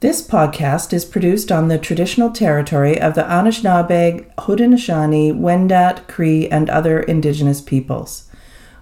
This 0.00 0.22
podcast 0.24 0.92
is 0.92 1.04
produced 1.04 1.50
on 1.50 1.66
the 1.66 1.76
traditional 1.76 2.30
territory 2.30 3.00
of 3.00 3.16
the 3.16 3.22
Anishinaabe, 3.22 4.32
Haudenosaunee, 4.36 5.36
Wendat, 5.36 6.06
Cree, 6.06 6.48
and 6.48 6.70
other 6.70 7.00
Indigenous 7.00 7.60
peoples. 7.60 8.30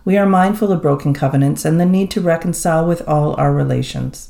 We 0.05 0.19
are 0.19 0.27
mindful 0.27 0.71
of 0.71 0.83
broken 0.83 1.15
covenants 1.15 1.65
and 1.65 1.81
the 1.81 1.87
need 1.87 2.11
to 2.11 2.21
reconcile 2.21 2.87
with 2.87 3.01
all 3.09 3.35
our 3.37 3.55
relations. 3.55 4.29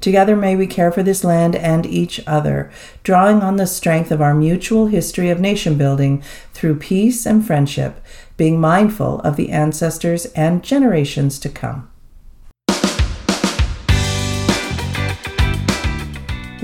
Together 0.00 0.34
may 0.34 0.56
we 0.56 0.66
care 0.66 0.90
for 0.90 1.02
this 1.02 1.24
land 1.24 1.54
and 1.56 1.84
each 1.84 2.26
other, 2.26 2.70
drawing 3.02 3.42
on 3.42 3.56
the 3.56 3.66
strength 3.66 4.10
of 4.10 4.22
our 4.22 4.34
mutual 4.34 4.86
history 4.86 5.28
of 5.28 5.40
nation 5.40 5.76
building 5.76 6.22
through 6.54 6.78
peace 6.78 7.26
and 7.26 7.46
friendship, 7.46 8.02
being 8.38 8.58
mindful 8.58 9.20
of 9.20 9.36
the 9.36 9.50
ancestors 9.50 10.24
and 10.32 10.64
generations 10.64 11.38
to 11.38 11.50
come. 11.50 11.90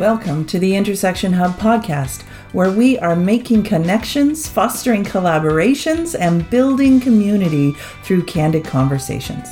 Welcome 0.01 0.46
to 0.46 0.59
the 0.59 0.77
Intersection 0.77 1.30
Hub 1.30 1.59
podcast, 1.59 2.23
where 2.52 2.73
we 2.73 2.98
are 3.01 3.15
making 3.15 3.65
connections, 3.65 4.48
fostering 4.48 5.05
collaborations, 5.05 6.19
and 6.19 6.48
building 6.48 7.01
community 7.01 7.73
through 8.02 8.24
candid 8.24 8.65
conversations. 8.65 9.51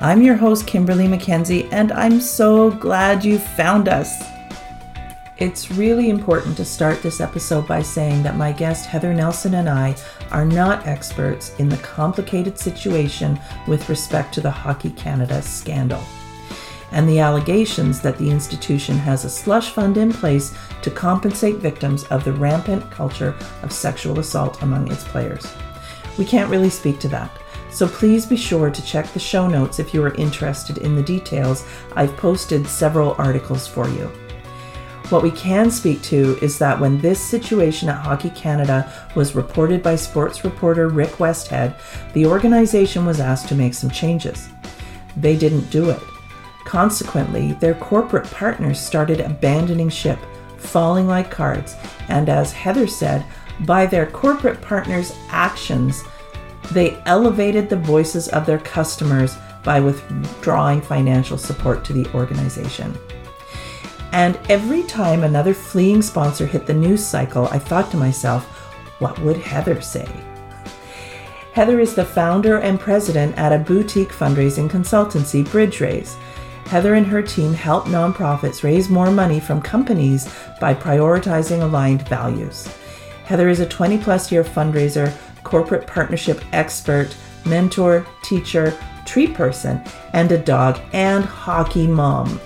I'm 0.00 0.22
your 0.22 0.34
host, 0.34 0.66
Kimberly 0.66 1.06
McKenzie, 1.06 1.68
and 1.70 1.92
I'm 1.92 2.20
so 2.20 2.72
glad 2.72 3.24
you 3.24 3.38
found 3.38 3.88
us. 3.88 4.24
It's 5.36 5.70
really 5.70 6.10
important 6.10 6.56
to 6.56 6.64
start 6.64 7.00
this 7.00 7.20
episode 7.20 7.68
by 7.68 7.82
saying 7.82 8.24
that 8.24 8.34
my 8.34 8.50
guest 8.50 8.86
Heather 8.86 9.14
Nelson 9.14 9.54
and 9.54 9.68
I 9.68 9.94
are 10.32 10.44
not 10.44 10.88
experts 10.88 11.54
in 11.60 11.68
the 11.68 11.76
complicated 11.76 12.58
situation 12.58 13.38
with 13.68 13.88
respect 13.88 14.34
to 14.34 14.40
the 14.40 14.50
Hockey 14.50 14.90
Canada 14.90 15.40
scandal 15.42 16.02
and 16.92 17.08
the 17.08 17.18
allegations 17.18 18.00
that 18.00 18.18
the 18.18 18.30
institution 18.30 18.96
has 18.96 19.24
a 19.24 19.30
slush 19.30 19.70
fund 19.70 19.96
in 19.96 20.12
place 20.12 20.56
to 20.82 20.90
compensate 20.90 21.56
victims 21.56 22.04
of 22.04 22.24
the 22.24 22.32
rampant 22.32 22.90
culture 22.90 23.34
of 23.62 23.72
sexual 23.72 24.18
assault 24.18 24.62
among 24.62 24.90
its 24.90 25.04
players. 25.04 25.52
We 26.18 26.24
can't 26.24 26.50
really 26.50 26.70
speak 26.70 26.98
to 27.00 27.08
that, 27.08 27.30
so 27.70 27.86
please 27.86 28.24
be 28.24 28.36
sure 28.36 28.70
to 28.70 28.86
check 28.86 29.12
the 29.12 29.18
show 29.18 29.48
notes 29.48 29.78
if 29.78 29.92
you 29.92 30.02
are 30.02 30.14
interested 30.14 30.78
in 30.78 30.96
the 30.96 31.02
details. 31.02 31.66
I've 31.94 32.16
posted 32.16 32.66
several 32.66 33.14
articles 33.18 33.66
for 33.66 33.88
you. 33.88 34.10
What 35.10 35.22
we 35.22 35.30
can 35.30 35.70
speak 35.70 36.02
to 36.02 36.36
is 36.42 36.58
that 36.58 36.80
when 36.80 36.98
this 36.98 37.20
situation 37.20 37.88
at 37.88 38.04
Hockey 38.04 38.30
Canada 38.30 38.92
was 39.14 39.36
reported 39.36 39.80
by 39.80 39.94
sports 39.94 40.42
reporter 40.42 40.88
Rick 40.88 41.10
Westhead, 41.18 41.78
the 42.12 42.26
organization 42.26 43.06
was 43.06 43.20
asked 43.20 43.48
to 43.48 43.54
make 43.54 43.74
some 43.74 43.90
changes. 43.90 44.48
They 45.16 45.36
didn't 45.36 45.70
do 45.70 45.90
it. 45.90 46.00
Consequently, 46.66 47.52
their 47.52 47.74
corporate 47.74 48.28
partners 48.30 48.78
started 48.78 49.20
abandoning 49.20 49.88
ship, 49.88 50.18
falling 50.58 51.06
like 51.06 51.30
cards, 51.30 51.76
and 52.08 52.28
as 52.28 52.52
Heather 52.52 52.88
said, 52.88 53.24
by 53.60 53.86
their 53.86 54.06
corporate 54.06 54.60
partners' 54.60 55.14
actions, 55.30 56.02
they 56.72 57.00
elevated 57.06 57.68
the 57.70 57.76
voices 57.76 58.28
of 58.28 58.44
their 58.44 58.58
customers 58.58 59.36
by 59.62 59.78
withdrawing 59.78 60.80
financial 60.80 61.38
support 61.38 61.84
to 61.84 61.92
the 61.92 62.12
organization. 62.12 62.92
And 64.10 64.38
every 64.48 64.82
time 64.82 65.22
another 65.22 65.54
fleeing 65.54 66.02
sponsor 66.02 66.46
hit 66.46 66.66
the 66.66 66.74
news 66.74 67.04
cycle, 67.06 67.46
I 67.46 67.60
thought 67.60 67.92
to 67.92 67.96
myself, 67.96 68.44
what 68.98 69.18
would 69.20 69.36
Heather 69.36 69.80
say? 69.80 70.08
Heather 71.52 71.78
is 71.80 71.94
the 71.94 72.04
founder 72.04 72.58
and 72.58 72.80
president 72.80 73.38
at 73.38 73.52
a 73.52 73.58
boutique 73.58 74.10
fundraising 74.10 74.68
consultancy, 74.68 75.44
BridgeRaise. 75.44 76.16
Heather 76.66 76.94
and 76.94 77.06
her 77.06 77.22
team 77.22 77.54
help 77.54 77.84
nonprofits 77.84 78.64
raise 78.64 78.88
more 78.88 79.10
money 79.10 79.38
from 79.38 79.62
companies 79.62 80.28
by 80.60 80.74
prioritizing 80.74 81.62
aligned 81.62 82.06
values. 82.08 82.68
Heather 83.24 83.48
is 83.48 83.60
a 83.60 83.66
20 83.66 83.98
plus 83.98 84.32
year 84.32 84.42
fundraiser, 84.42 85.12
corporate 85.44 85.86
partnership 85.86 86.42
expert, 86.52 87.16
mentor, 87.44 88.04
teacher, 88.22 88.76
tree 89.04 89.28
person, 89.28 89.80
and 90.12 90.32
a 90.32 90.38
dog 90.38 90.80
and 90.92 91.24
hockey 91.24 91.86
mom. 91.86 92.40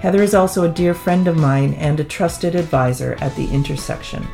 Heather 0.00 0.22
is 0.22 0.34
also 0.34 0.64
a 0.64 0.72
dear 0.72 0.92
friend 0.92 1.28
of 1.28 1.36
mine 1.36 1.74
and 1.74 2.00
a 2.00 2.04
trusted 2.04 2.56
advisor 2.56 3.16
at 3.20 3.34
the 3.36 3.48
intersection. 3.50 4.26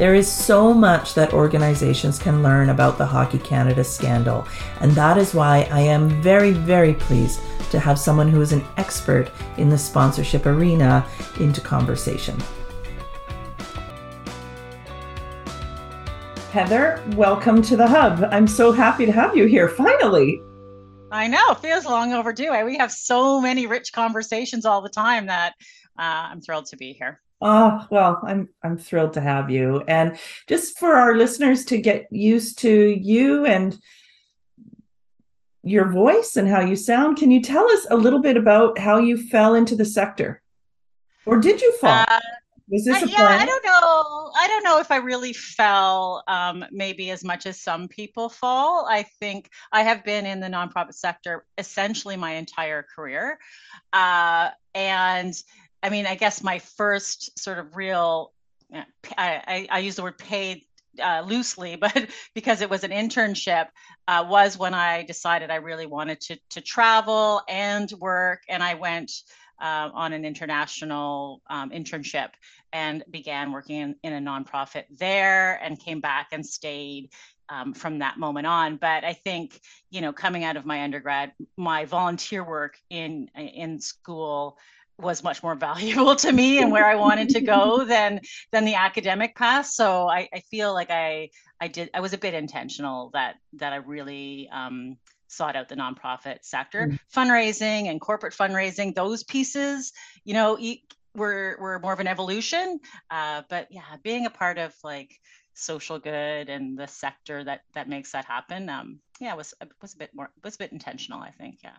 There 0.00 0.14
is 0.14 0.32
so 0.32 0.72
much 0.72 1.12
that 1.12 1.34
organizations 1.34 2.18
can 2.18 2.42
learn 2.42 2.70
about 2.70 2.96
the 2.96 3.04
Hockey 3.04 3.38
Canada 3.38 3.84
scandal, 3.84 4.48
and 4.80 4.92
that 4.92 5.18
is 5.18 5.34
why 5.34 5.68
I 5.70 5.80
am 5.80 6.08
very, 6.22 6.52
very 6.52 6.94
pleased 6.94 7.42
to 7.70 7.78
have 7.78 7.98
someone 7.98 8.26
who 8.26 8.40
is 8.40 8.52
an 8.52 8.64
expert 8.78 9.30
in 9.58 9.68
the 9.68 9.76
sponsorship 9.76 10.46
arena 10.46 11.06
into 11.38 11.60
conversation. 11.60 12.40
Heather, 16.50 17.04
welcome 17.08 17.60
to 17.60 17.76
the 17.76 17.86
Hub. 17.86 18.26
I'm 18.32 18.46
so 18.48 18.72
happy 18.72 19.04
to 19.04 19.12
have 19.12 19.36
you 19.36 19.44
here 19.44 19.68
finally. 19.68 20.40
I 21.12 21.26
know, 21.26 21.52
feels 21.52 21.84
long 21.84 22.14
overdue. 22.14 22.64
We 22.64 22.78
have 22.78 22.90
so 22.90 23.38
many 23.38 23.66
rich 23.66 23.92
conversations 23.92 24.64
all 24.64 24.80
the 24.80 24.88
time 24.88 25.26
that 25.26 25.56
uh, 25.98 26.30
I'm 26.30 26.40
thrilled 26.40 26.64
to 26.68 26.78
be 26.78 26.94
here. 26.94 27.20
Oh, 27.40 27.86
well, 27.90 28.20
I'm 28.24 28.48
I'm 28.62 28.76
thrilled 28.76 29.14
to 29.14 29.20
have 29.20 29.50
you. 29.50 29.82
And 29.88 30.18
just 30.46 30.78
for 30.78 30.94
our 30.94 31.16
listeners 31.16 31.64
to 31.66 31.78
get 31.78 32.06
used 32.10 32.58
to 32.60 32.70
you 32.70 33.46
and 33.46 33.78
your 35.62 35.90
voice 35.90 36.36
and 36.36 36.48
how 36.48 36.60
you 36.60 36.76
sound. 36.76 37.18
Can 37.18 37.30
you 37.30 37.42
tell 37.42 37.70
us 37.70 37.86
a 37.90 37.96
little 37.96 38.20
bit 38.20 38.36
about 38.36 38.78
how 38.78 38.98
you 38.98 39.28
fell 39.28 39.54
into 39.54 39.76
the 39.76 39.84
sector? 39.84 40.42
Or 41.26 41.38
did 41.38 41.60
you 41.60 41.72
fall? 41.78 42.04
Uh, 42.08 42.20
Was 42.68 42.84
this 42.84 43.02
uh, 43.02 43.06
yeah, 43.06 43.16
plan? 43.16 43.40
I 43.40 43.46
don't 43.46 43.64
know. 43.64 44.32
I 44.36 44.48
don't 44.48 44.64
know 44.64 44.78
if 44.78 44.90
I 44.90 44.96
really 44.96 45.32
fell 45.32 46.22
um, 46.28 46.64
maybe 46.70 47.10
as 47.10 47.24
much 47.24 47.44
as 47.44 47.60
some 47.60 47.88
people 47.88 48.28
fall. 48.28 48.86
I 48.88 49.02
think 49.02 49.50
I 49.72 49.82
have 49.82 50.02
been 50.04 50.24
in 50.24 50.40
the 50.40 50.46
nonprofit 50.46 50.94
sector 50.94 51.44
essentially 51.58 52.16
my 52.16 52.32
entire 52.32 52.86
career. 52.94 53.38
Uh, 53.92 54.50
and 54.74 55.34
I 55.82 55.90
mean, 55.90 56.06
I 56.06 56.14
guess 56.14 56.42
my 56.42 56.58
first 56.58 57.38
sort 57.38 57.58
of 57.58 57.76
real 57.76 58.32
I, 58.72 58.84
I, 59.16 59.68
I, 59.70 59.78
use 59.80 59.96
the 59.96 60.02
word 60.02 60.18
paid 60.18 60.62
uh, 61.02 61.22
loosely, 61.26 61.76
but 61.80 62.08
because 62.34 62.60
it 62.60 62.70
was 62.70 62.84
an 62.84 62.90
internship, 62.90 63.68
uh, 64.08 64.24
was 64.28 64.58
when 64.58 64.74
I 64.74 65.04
decided 65.04 65.50
I 65.50 65.56
really 65.56 65.86
wanted 65.86 66.20
to 66.22 66.38
to 66.50 66.60
travel 66.60 67.42
and 67.48 67.90
work, 68.00 68.42
and 68.48 68.62
I 68.62 68.74
went 68.74 69.12
uh, 69.60 69.90
on 69.92 70.12
an 70.12 70.24
international 70.24 71.42
um, 71.50 71.70
internship 71.70 72.30
and 72.72 73.04
began 73.10 73.52
working 73.52 73.76
in, 73.76 73.96
in, 74.02 74.12
a 74.14 74.30
nonprofit 74.30 74.84
there, 74.98 75.60
and 75.62 75.78
came 75.78 76.00
back 76.00 76.28
and 76.32 76.44
stayed. 76.44 77.10
Um, 77.52 77.74
from 77.74 77.98
that 77.98 78.16
moment 78.16 78.46
on, 78.46 78.76
but 78.76 79.02
I 79.02 79.12
think 79.12 79.60
you 79.90 80.02
know, 80.02 80.12
coming 80.12 80.44
out 80.44 80.56
of 80.56 80.64
my 80.64 80.84
undergrad, 80.84 81.32
my 81.56 81.84
volunteer 81.84 82.44
work 82.44 82.78
in 82.90 83.28
in 83.34 83.80
school 83.80 84.56
was 85.00 85.22
much 85.22 85.42
more 85.42 85.54
valuable 85.54 86.16
to 86.16 86.32
me 86.32 86.60
and 86.60 86.70
where 86.70 86.86
I 86.86 86.94
wanted 86.94 87.28
to 87.30 87.40
go 87.40 87.84
than 87.94 88.20
than 88.52 88.64
the 88.64 88.74
academic 88.74 89.34
path. 89.36 89.66
So 89.66 90.08
I, 90.08 90.28
I 90.32 90.40
feel 90.40 90.72
like 90.72 90.90
I 90.90 91.30
I 91.60 91.68
did 91.68 91.90
I 91.94 92.00
was 92.00 92.12
a 92.12 92.18
bit 92.18 92.34
intentional 92.34 93.10
that 93.12 93.36
that 93.54 93.72
I 93.72 93.76
really 93.76 94.48
um, 94.52 94.96
sought 95.28 95.56
out 95.56 95.68
the 95.68 95.76
nonprofit 95.76 96.38
sector, 96.42 96.88
mm. 96.88 96.98
fundraising 97.14 97.88
and 97.88 98.00
corporate 98.00 98.34
fundraising. 98.34 98.94
Those 98.94 99.22
pieces, 99.24 99.92
you 100.24 100.34
know, 100.34 100.58
were 101.14 101.56
were 101.60 101.78
more 101.78 101.92
of 101.92 102.00
an 102.00 102.06
evolution. 102.06 102.80
Uh, 103.10 103.42
but 103.48 103.68
yeah, 103.70 103.96
being 104.02 104.26
a 104.26 104.30
part 104.30 104.58
of 104.58 104.74
like 104.82 105.12
social 105.54 105.98
good 105.98 106.48
and 106.48 106.78
the 106.78 106.86
sector 106.86 107.44
that 107.44 107.60
that 107.74 107.88
makes 107.88 108.12
that 108.12 108.24
happen, 108.24 108.68
um, 108.68 109.00
yeah, 109.20 109.34
was 109.34 109.54
was 109.80 109.94
a 109.94 109.96
bit 109.96 110.10
more 110.14 110.30
was 110.44 110.56
a 110.56 110.58
bit 110.58 110.72
intentional. 110.72 111.20
I 111.20 111.30
think, 111.30 111.58
yeah. 111.62 111.76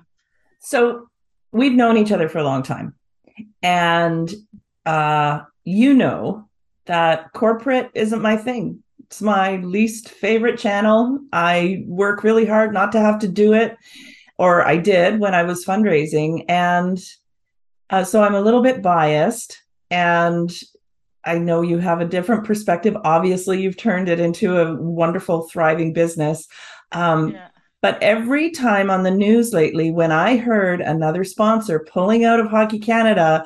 So 0.59 1.07
we've 1.51 1.73
known 1.73 1.97
each 1.97 2.11
other 2.11 2.29
for 2.29 2.39
a 2.39 2.43
long 2.43 2.63
time 2.63 2.95
and 3.61 4.31
uh, 4.85 5.41
you 5.63 5.93
know 5.93 6.47
that 6.85 7.31
corporate 7.33 7.91
isn't 7.93 8.21
my 8.21 8.37
thing. 8.37 8.83
It's 9.01 9.21
my 9.21 9.57
least 9.57 10.09
favorite 10.09 10.57
channel. 10.57 11.19
I 11.33 11.83
work 11.85 12.23
really 12.23 12.45
hard 12.45 12.73
not 12.73 12.91
to 12.93 12.99
have 12.99 13.19
to 13.19 13.27
do 13.27 13.53
it, 13.53 13.75
or 14.37 14.65
I 14.65 14.77
did 14.77 15.19
when 15.19 15.35
I 15.35 15.43
was 15.43 15.65
fundraising. 15.65 16.45
And 16.47 16.97
uh, 17.89 18.03
so 18.03 18.23
I'm 18.23 18.35
a 18.35 18.41
little 18.41 18.61
bit 18.61 18.81
biased. 18.81 19.61
And 19.89 20.49
I 21.23 21.37
know 21.37 21.61
you 21.61 21.77
have 21.77 22.01
a 22.01 22.05
different 22.05 22.45
perspective. 22.45 22.95
Obviously, 23.03 23.61
you've 23.61 23.77
turned 23.77 24.09
it 24.09 24.19
into 24.19 24.57
a 24.57 24.75
wonderful, 24.81 25.47
thriving 25.49 25.93
business. 25.93 26.47
Um, 26.91 27.31
yeah. 27.31 27.49
But 27.81 28.01
every 28.01 28.51
time 28.51 28.91
on 28.91 29.03
the 29.03 29.11
news 29.11 29.53
lately, 29.53 29.91
when 29.91 30.11
I 30.11 30.37
heard 30.37 30.81
another 30.81 31.23
sponsor 31.23 31.79
pulling 31.79 32.23
out 32.23 32.39
of 32.39 32.47
Hockey 32.47 32.79
Canada, 32.79 33.45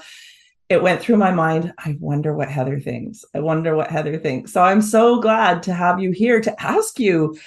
it 0.68 0.82
went 0.82 1.02
through 1.02 1.18
my 1.18 1.32
mind. 1.32 1.74
I 1.78 1.96
wonder 2.00 2.34
what 2.34 2.50
Heather 2.50 2.80
thinks. 2.80 3.24
I 3.34 3.40
wonder 3.40 3.76
what 3.76 3.90
Heather 3.90 4.18
thinks. 4.18 4.52
So 4.52 4.62
I'm 4.62 4.82
so 4.82 5.22
glad 5.22 5.64
to 5.64 5.74
have 5.74 6.00
you 6.00 6.12
here 6.12 6.42
to 6.42 6.62
ask 6.62 7.00
you 7.00 7.38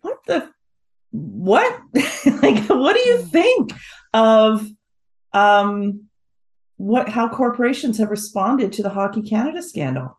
what 0.00 0.18
the 0.26 0.50
what 1.10 1.80
like 2.42 2.64
what 2.68 2.94
do 2.94 3.00
you 3.00 3.22
think 3.22 3.72
of 4.12 4.68
um 5.32 6.06
what 6.76 7.08
how 7.08 7.28
corporations 7.28 7.98
have 7.98 8.10
responded 8.10 8.72
to 8.74 8.82
the 8.82 8.90
Hockey 8.90 9.22
Canada 9.22 9.62
scandal. 9.62 10.18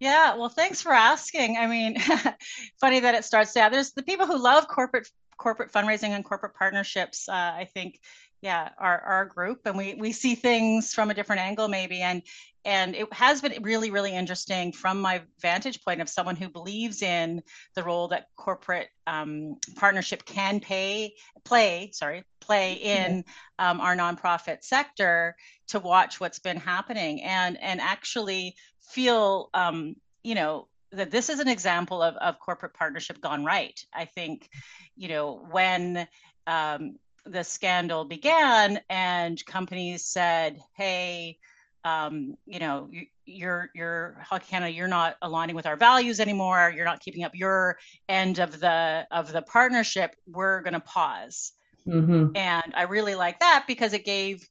Yeah, 0.00 0.36
well, 0.36 0.48
thanks 0.48 0.80
for 0.82 0.92
asking. 0.92 1.58
I 1.58 1.66
mean, 1.66 1.96
funny 2.80 3.00
that 3.00 3.14
it 3.14 3.24
starts. 3.24 3.54
Yeah, 3.54 3.68
there's 3.68 3.92
the 3.92 4.02
people 4.02 4.26
who 4.26 4.38
love 4.38 4.66
corporate 4.66 5.08
corporate 5.38 5.72
fundraising 5.72 6.10
and 6.10 6.24
corporate 6.24 6.54
partnerships. 6.54 7.28
Uh, 7.28 7.32
I 7.34 7.68
think, 7.74 8.00
yeah, 8.40 8.70
our 8.78 8.98
our 9.00 9.24
group, 9.26 9.60
and 9.66 9.76
we 9.76 9.94
we 9.94 10.12
see 10.12 10.34
things 10.34 10.94
from 10.94 11.10
a 11.10 11.14
different 11.14 11.42
angle, 11.42 11.68
maybe. 11.68 12.00
And 12.00 12.22
and 12.64 12.94
it 12.94 13.10
has 13.12 13.40
been 13.40 13.62
really 13.62 13.90
really 13.90 14.14
interesting 14.14 14.72
from 14.72 15.00
my 15.00 15.22
vantage 15.40 15.82
point 15.82 16.00
of 16.00 16.08
someone 16.08 16.36
who 16.36 16.48
believes 16.48 17.02
in 17.02 17.42
the 17.74 17.82
role 17.82 18.08
that 18.08 18.26
corporate 18.36 18.88
um, 19.06 19.56
partnership 19.76 20.24
can 20.24 20.60
pay 20.60 21.14
play 21.44 21.90
sorry 21.92 22.24
play 22.40 22.74
in 22.74 23.24
um, 23.58 23.80
our 23.80 23.96
nonprofit 23.96 24.62
sector 24.62 25.34
to 25.68 25.78
watch 25.78 26.20
what's 26.20 26.38
been 26.38 26.56
happening 26.56 27.22
and 27.22 27.60
and 27.62 27.80
actually 27.80 28.54
feel 28.80 29.50
um, 29.54 29.94
you 30.22 30.34
know 30.34 30.66
that 30.92 31.10
this 31.10 31.28
is 31.28 31.38
an 31.38 31.48
example 31.48 32.02
of, 32.02 32.16
of 32.16 32.38
corporate 32.40 32.74
partnership 32.74 33.20
gone 33.20 33.44
right. 33.44 33.80
I 33.94 34.04
think 34.04 34.48
you 34.96 35.08
know 35.08 35.46
when 35.50 36.06
um, 36.46 36.96
the 37.24 37.44
scandal 37.44 38.04
began 38.04 38.80
and 38.88 39.44
companies 39.46 40.04
said 40.04 40.60
hey 40.76 41.38
you 41.84 42.58
know, 42.58 42.88
you, 42.90 43.06
you're 43.26 43.70
you're 43.74 44.24
Canada, 44.48 44.72
you're 44.72 44.88
not 44.88 45.16
aligning 45.22 45.56
with 45.56 45.66
our 45.66 45.76
values 45.76 46.20
anymore. 46.20 46.72
You're 46.74 46.84
not 46.84 47.00
keeping 47.00 47.24
up 47.24 47.34
your 47.34 47.78
end 48.08 48.38
of 48.38 48.60
the 48.60 49.06
of 49.10 49.32
the 49.32 49.42
partnership. 49.42 50.14
We're 50.26 50.62
going 50.62 50.74
to 50.74 50.80
pause. 50.80 51.52
Mm-hmm. 51.86 52.36
And 52.36 52.74
I 52.74 52.82
really 52.82 53.14
like 53.14 53.40
that 53.40 53.64
because 53.66 53.92
it 53.92 54.04
gave 54.04 54.46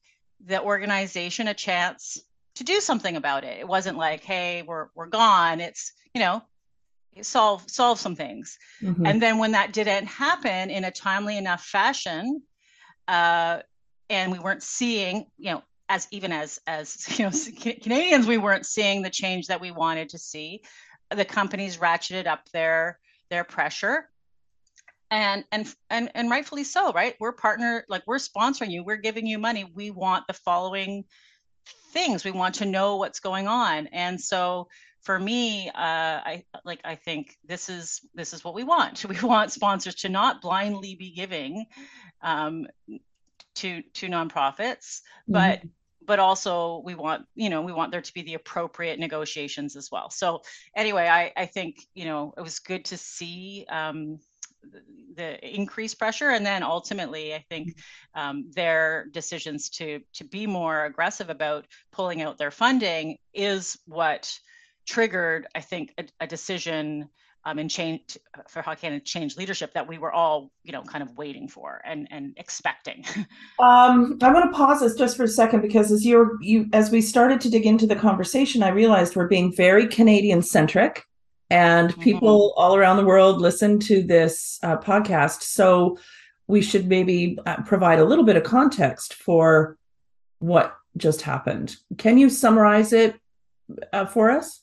the 0.46 0.62
organization 0.62 1.48
a 1.48 1.54
chance 1.54 2.18
to 2.56 2.64
do 2.64 2.80
something 2.80 3.16
about 3.16 3.44
it. 3.44 3.60
It 3.60 3.68
wasn't 3.68 3.98
like, 3.98 4.24
hey, 4.24 4.64
we're 4.64 4.88
we're 4.96 5.08
gone. 5.08 5.60
It's 5.60 5.94
you 6.14 6.22
know, 6.22 6.42
solve 7.22 7.64
solve 7.68 8.00
some 8.00 8.16
things. 8.16 8.58
Mm-hmm. 8.81 9.06
And 9.06 9.22
then 9.22 9.38
when 9.38 9.52
that 9.52 9.74
didn't 9.74 10.08
happen 10.08 10.70
in 10.70 10.86
a 10.86 10.92
timely 10.92 11.38
enough 11.38 11.64
fashion, 11.64 12.42
uh, 13.08 13.60
and 14.10 14.31
we 14.31 14.40
weren't 14.40 14.64
seeing, 14.64 15.28
you 15.38 15.52
know, 15.52 15.64
as 15.89 16.07
even 16.12 16.31
as 16.31 16.62
as 16.68 17.06
you 17.19 17.25
know 17.25 17.31
Canadians, 17.81 18.27
we 18.27 18.38
weren't 18.38 18.65
seeing 18.65 19.01
the 19.01 19.09
change 19.09 19.47
that 19.47 19.59
we 19.59 19.71
wanted 19.71 20.09
to 20.09 20.19
see. 20.19 20.62
The 21.09 21.25
companies 21.25 21.77
ratcheted 21.77 22.27
up 22.27 22.47
their 22.53 23.00
their 23.30 23.44
pressure, 23.44 24.07
and 25.12 25.44
and 25.51 25.74
and 25.89 26.12
and 26.13 26.30
rightfully 26.30 26.63
so, 26.63 26.94
right? 26.94 27.15
We're 27.19 27.33
partner, 27.33 27.83
like 27.89 28.03
we're 28.06 28.18
sponsoring 28.18 28.69
you, 28.71 28.83
we're 28.83 28.97
giving 28.97 29.25
you 29.25 29.39
money. 29.39 29.69
We 29.74 29.89
want 29.89 30.27
the 30.27 30.33
following 30.33 31.03
things. 31.92 32.24
We 32.24 32.31
want 32.31 32.56
to 32.56 32.65
know 32.65 32.97
what's 32.97 33.19
going 33.19 33.47
on, 33.47 33.88
and 33.88 34.21
so 34.21 34.68
for 35.01 35.18
me, 35.18 35.69
uh, 35.69 35.74
I 35.75 36.44
like 36.63 36.81
I 36.85 36.94
think 36.94 37.38
this 37.44 37.69
is 37.69 38.01
this 38.13 38.33
is 38.33 38.44
what 38.44 38.53
we 38.53 38.63
want. 38.63 39.03
We 39.09 39.19
want 39.21 39.51
sponsors 39.51 39.95
to 39.95 40.09
not 40.09 40.42
blindly 40.42 40.94
be 40.94 41.09
giving 41.09 41.65
um, 42.21 42.68
to 43.56 43.81
to 43.81 44.07
nonprofits, 44.07 45.00
but 45.27 45.59
mm-hmm 45.59 45.68
but 46.09 46.17
also 46.17 46.81
we 46.83 46.95
want 46.95 47.23
you 47.35 47.51
know 47.51 47.61
we 47.61 47.71
want 47.71 47.91
there 47.91 48.01
to 48.01 48.13
be 48.15 48.23
the 48.23 48.33
appropriate 48.33 48.97
negotiations 48.97 49.75
as 49.75 49.91
well. 49.91 50.09
So 50.09 50.41
anyway 50.75 51.07
i 51.07 51.31
i 51.38 51.45
think 51.45 51.88
you 51.94 52.06
know 52.06 52.33
it 52.35 52.41
was 52.41 52.57
good 52.57 52.83
to 52.85 52.97
see 52.97 53.63
um, 53.69 54.19
the, 55.15 55.29
increased 55.56 56.00
pressure 56.00 56.31
and 56.31 56.44
then 56.44 56.63
ultimately 56.63 57.35
i 57.35 57.45
think 57.50 57.77
um, 58.15 58.50
their 58.56 59.06
decisions 59.11 59.69
to 59.69 60.00
to 60.13 60.23
be 60.23 60.47
more 60.47 60.85
aggressive 60.85 61.29
about 61.29 61.67
pulling 61.91 62.23
out 62.23 62.39
their 62.39 62.51
funding 62.51 63.17
is 63.33 63.77
what 63.85 64.39
triggered 64.88 65.45
i 65.53 65.61
think 65.61 65.94
a, 66.00 66.06
a 66.21 66.27
decision 66.27 67.07
um, 67.45 67.59
and 67.59 67.69
change 67.69 68.18
for 68.47 68.62
Hockey 68.62 68.88
and 68.88 69.03
change 69.03 69.38
leadership 69.38 69.74
that 69.74 69.88
we 69.88 69.97
were 69.97 70.12
all, 70.12 70.51
you 70.63 70.71
know, 70.71 70.81
kind 70.81 71.01
of 71.01 71.18
waiting 71.18 71.47
for 71.47 71.81
and 71.86 72.07
and 72.12 72.33
expecting. 72.38 73.06
um, 73.59 74.18
I 74.21 74.31
want 74.31 74.51
to 74.51 74.57
pause 74.57 74.81
this 74.81 74.95
just 74.95 75.15
for 75.15 75.24
a 75.24 75.27
second 75.27 75.62
because 75.62 75.91
as 75.91 76.06
you 76.06 76.38
you 76.41 76.69
as 76.74 76.91
we 76.91 77.01
started 77.01 77.39
to 77.41 77.50
dig 77.50 77.65
into 77.65 77.88
the 77.88 77.95
conversation, 77.95 78.63
I 78.63 78.69
realized 78.69 79.15
we're 79.15 79.27
being 79.27 79.53
very 79.56 79.88
Canadian 79.88 80.41
centric, 80.41 81.03
and 81.50 81.91
mm-hmm. 81.91 82.01
people 82.01 82.53
all 82.57 82.75
around 82.75 82.97
the 82.97 83.06
world 83.06 83.42
listen 83.42 83.80
to 83.81 84.03
this 84.03 84.59
uh, 84.63 84.77
podcast. 84.77 85.44
So 85.44 85.97
we 86.47 86.62
should 86.62 86.88
maybe 86.88 87.38
uh, 87.45 87.62
provide 87.62 88.00
a 88.00 88.06
little 88.06 88.25
bit 88.25 88.35
of 88.35 88.44
context 88.44 89.13
for 89.13 89.77
what 90.39 90.75
just 90.97 91.21
happened. 91.21 91.77
Can 91.97 92.18
you 92.18 92.30
summarize 92.30 92.92
it 92.92 93.15
uh, 93.94 94.06
for 94.06 94.31
us? 94.31 94.62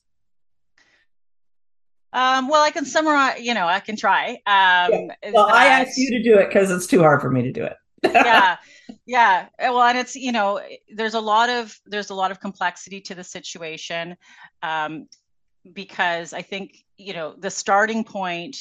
Um, 2.17 2.49
well, 2.49 2.63
I 2.63 2.71
can 2.71 2.87
summarize. 2.87 3.43
You 3.43 3.53
know, 3.53 3.67
I 3.67 3.79
can 3.79 3.95
try. 3.95 4.31
Um, 4.47 5.11
yeah. 5.13 5.33
Well, 5.33 5.49
I 5.51 5.67
asked 5.67 5.99
you 5.99 6.11
to 6.13 6.23
do 6.23 6.39
it 6.39 6.49
because 6.49 6.71
it's 6.71 6.87
too 6.87 7.01
hard 7.01 7.21
for 7.21 7.31
me 7.31 7.43
to 7.43 7.53
do 7.53 7.63
it. 7.63 7.77
yeah, 8.05 8.57
yeah. 9.05 9.49
Well, 9.61 9.83
and 9.83 9.99
it's 9.99 10.17
you 10.17 10.33
know, 10.33 10.61
there's 10.95 11.13
a 11.13 11.21
lot 11.21 11.51
of 11.51 11.79
there's 11.85 12.09
a 12.09 12.15
lot 12.15 12.31
of 12.31 12.41
complexity 12.41 13.03
to 13.03 13.15
the 13.15 13.23
situation, 13.23 14.17
um, 14.63 15.09
because 15.75 16.33
I 16.33 16.41
think 16.41 16.79
you 16.97 17.13
know 17.13 17.35
the 17.39 17.51
starting 17.51 18.03
point 18.03 18.57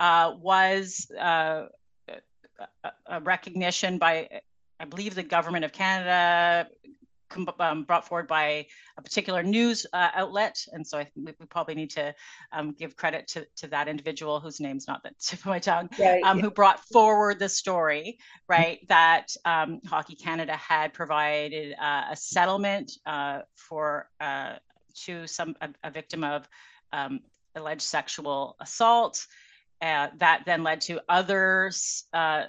uh, 0.00 0.32
was 0.36 1.06
uh, 1.20 1.66
a 3.06 3.20
recognition 3.20 3.98
by 3.98 4.28
I 4.80 4.84
believe 4.86 5.14
the 5.14 5.22
government 5.22 5.64
of 5.64 5.72
Canada 5.72 6.68
um, 7.60 7.84
brought 7.84 8.06
forward 8.06 8.26
by 8.26 8.66
a 8.96 9.02
particular 9.02 9.42
news 9.42 9.86
uh, 9.92 10.10
outlet. 10.14 10.64
And 10.72 10.86
so 10.86 10.98
I 10.98 11.04
think 11.04 11.26
we, 11.26 11.34
we 11.38 11.46
probably 11.46 11.74
need 11.74 11.90
to 11.90 12.14
um, 12.52 12.72
give 12.72 12.96
credit 12.96 13.28
to, 13.28 13.46
to 13.56 13.68
that 13.68 13.88
individual 13.88 14.40
whose 14.40 14.60
name's 14.60 14.86
not 14.86 15.02
the 15.02 15.10
tip 15.20 15.40
of 15.40 15.46
my 15.46 15.58
tongue, 15.58 15.88
right, 15.98 16.22
um, 16.22 16.40
who 16.40 16.50
brought 16.50 16.80
forward 16.84 17.38
the 17.38 17.48
story, 17.48 18.18
right? 18.48 18.86
That 18.88 19.28
um, 19.44 19.80
Hockey 19.86 20.14
Canada 20.14 20.56
had 20.56 20.92
provided 20.92 21.74
uh, 21.80 22.04
a 22.10 22.16
settlement 22.16 22.92
uh, 23.06 23.40
for 23.54 24.08
uh, 24.20 24.56
to 25.04 25.26
some 25.26 25.54
a, 25.60 25.68
a 25.84 25.90
victim 25.90 26.24
of 26.24 26.48
um, 26.92 27.20
alleged 27.54 27.82
sexual 27.82 28.56
assault. 28.60 29.26
Uh, 29.80 30.08
that 30.18 30.42
then 30.44 30.64
led 30.64 30.80
to 30.80 31.00
others 31.08 32.04
uh, 32.12 32.46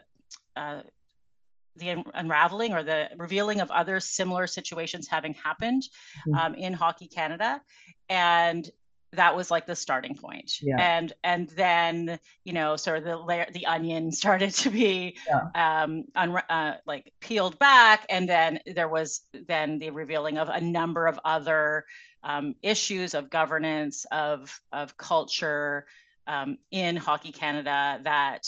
the 1.80 2.04
unraveling 2.14 2.74
or 2.74 2.84
the 2.84 3.10
revealing 3.18 3.62
of 3.62 3.72
other 3.72 4.00
similar 4.00 4.48
situations 4.48 5.08
having 5.08 5.34
happened 5.34 5.84
mm-hmm. 6.28 6.36
um, 6.36 6.56
in 6.56 6.74
hockey 6.74 7.08
canada 7.08 7.62
and 8.10 8.72
that 9.14 9.36
was 9.36 9.50
like 9.50 9.66
the 9.66 9.76
starting 9.76 10.16
point 10.16 10.62
yeah. 10.62 10.78
and 10.78 11.14
and 11.24 11.50
then 11.50 12.20
you 12.44 12.54
know 12.54 12.76
sort 12.76 12.98
of 12.98 13.04
the 13.04 13.18
layer 13.18 13.48
the 13.54 13.66
onion 13.66 14.12
started 14.22 14.52
to 14.52 14.70
be 14.70 15.18
yeah. 15.28 15.82
um 15.84 16.06
un, 16.16 16.38
uh, 16.50 16.76
like 16.86 17.12
peeled 17.20 17.58
back 17.60 18.06
and 18.10 18.30
then 18.30 18.60
there 18.76 18.88
was 18.88 19.22
then 19.48 19.80
the 19.80 19.90
revealing 19.90 20.38
of 20.38 20.50
a 20.50 20.62
number 20.62 21.08
of 21.08 21.20
other 21.26 21.86
um, 22.24 22.54
issues 22.62 23.14
of 23.14 23.30
governance 23.30 24.06
of 24.12 24.60
of 24.72 24.98
culture 24.98 25.86
um, 26.28 26.58
in 26.72 26.96
hockey 26.96 27.32
canada 27.32 28.00
that 28.04 28.48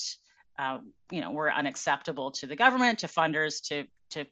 uh, 0.59 0.79
you 1.11 1.21
know 1.21 1.31
were 1.31 1.51
unacceptable 1.51 2.31
to 2.31 2.47
the 2.47 2.55
government 2.55 2.99
to 2.99 3.07
funders 3.07 3.61
to 3.67 3.85
to 4.09 4.25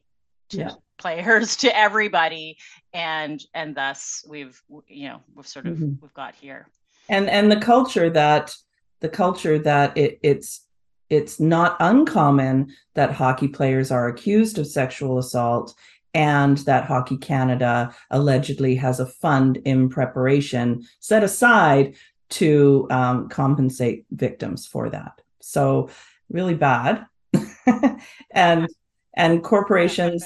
to 0.50 0.58
yeah. 0.58 0.70
players 0.98 1.56
to 1.64 1.76
everybody 1.76 2.56
and 2.92 3.42
and 3.54 3.74
thus 3.74 4.24
we've 4.28 4.60
you 4.86 5.08
know 5.08 5.20
we've 5.34 5.46
sort 5.46 5.66
of 5.66 5.74
mm-hmm. 5.74 5.94
we've 6.00 6.14
got 6.14 6.34
here 6.34 6.68
and 7.08 7.28
and 7.28 7.50
the 7.50 7.60
culture 7.60 8.10
that 8.10 8.54
the 9.00 9.08
culture 9.08 9.58
that 9.58 9.96
it, 9.96 10.18
it's 10.22 10.66
it's 11.08 11.40
not 11.40 11.76
uncommon 11.80 12.72
that 12.94 13.12
hockey 13.12 13.48
players 13.48 13.90
are 13.90 14.08
accused 14.08 14.58
of 14.58 14.66
sexual 14.66 15.18
assault 15.18 15.74
and 16.14 16.58
that 16.58 16.86
Hockey 16.86 17.16
Canada 17.16 17.94
allegedly 18.10 18.74
has 18.76 19.00
a 19.00 19.06
fund 19.06 19.58
in 19.58 19.88
preparation 19.88 20.84
set 20.98 21.22
aside 21.22 21.94
to 22.30 22.86
um, 22.90 23.28
compensate 23.28 24.06
victims 24.10 24.66
for 24.66 24.88
that. 24.90 25.20
So 25.40 25.90
really 26.30 26.54
bad. 26.54 27.06
and 28.32 28.68
and 29.16 29.42
corporations 29.44 30.24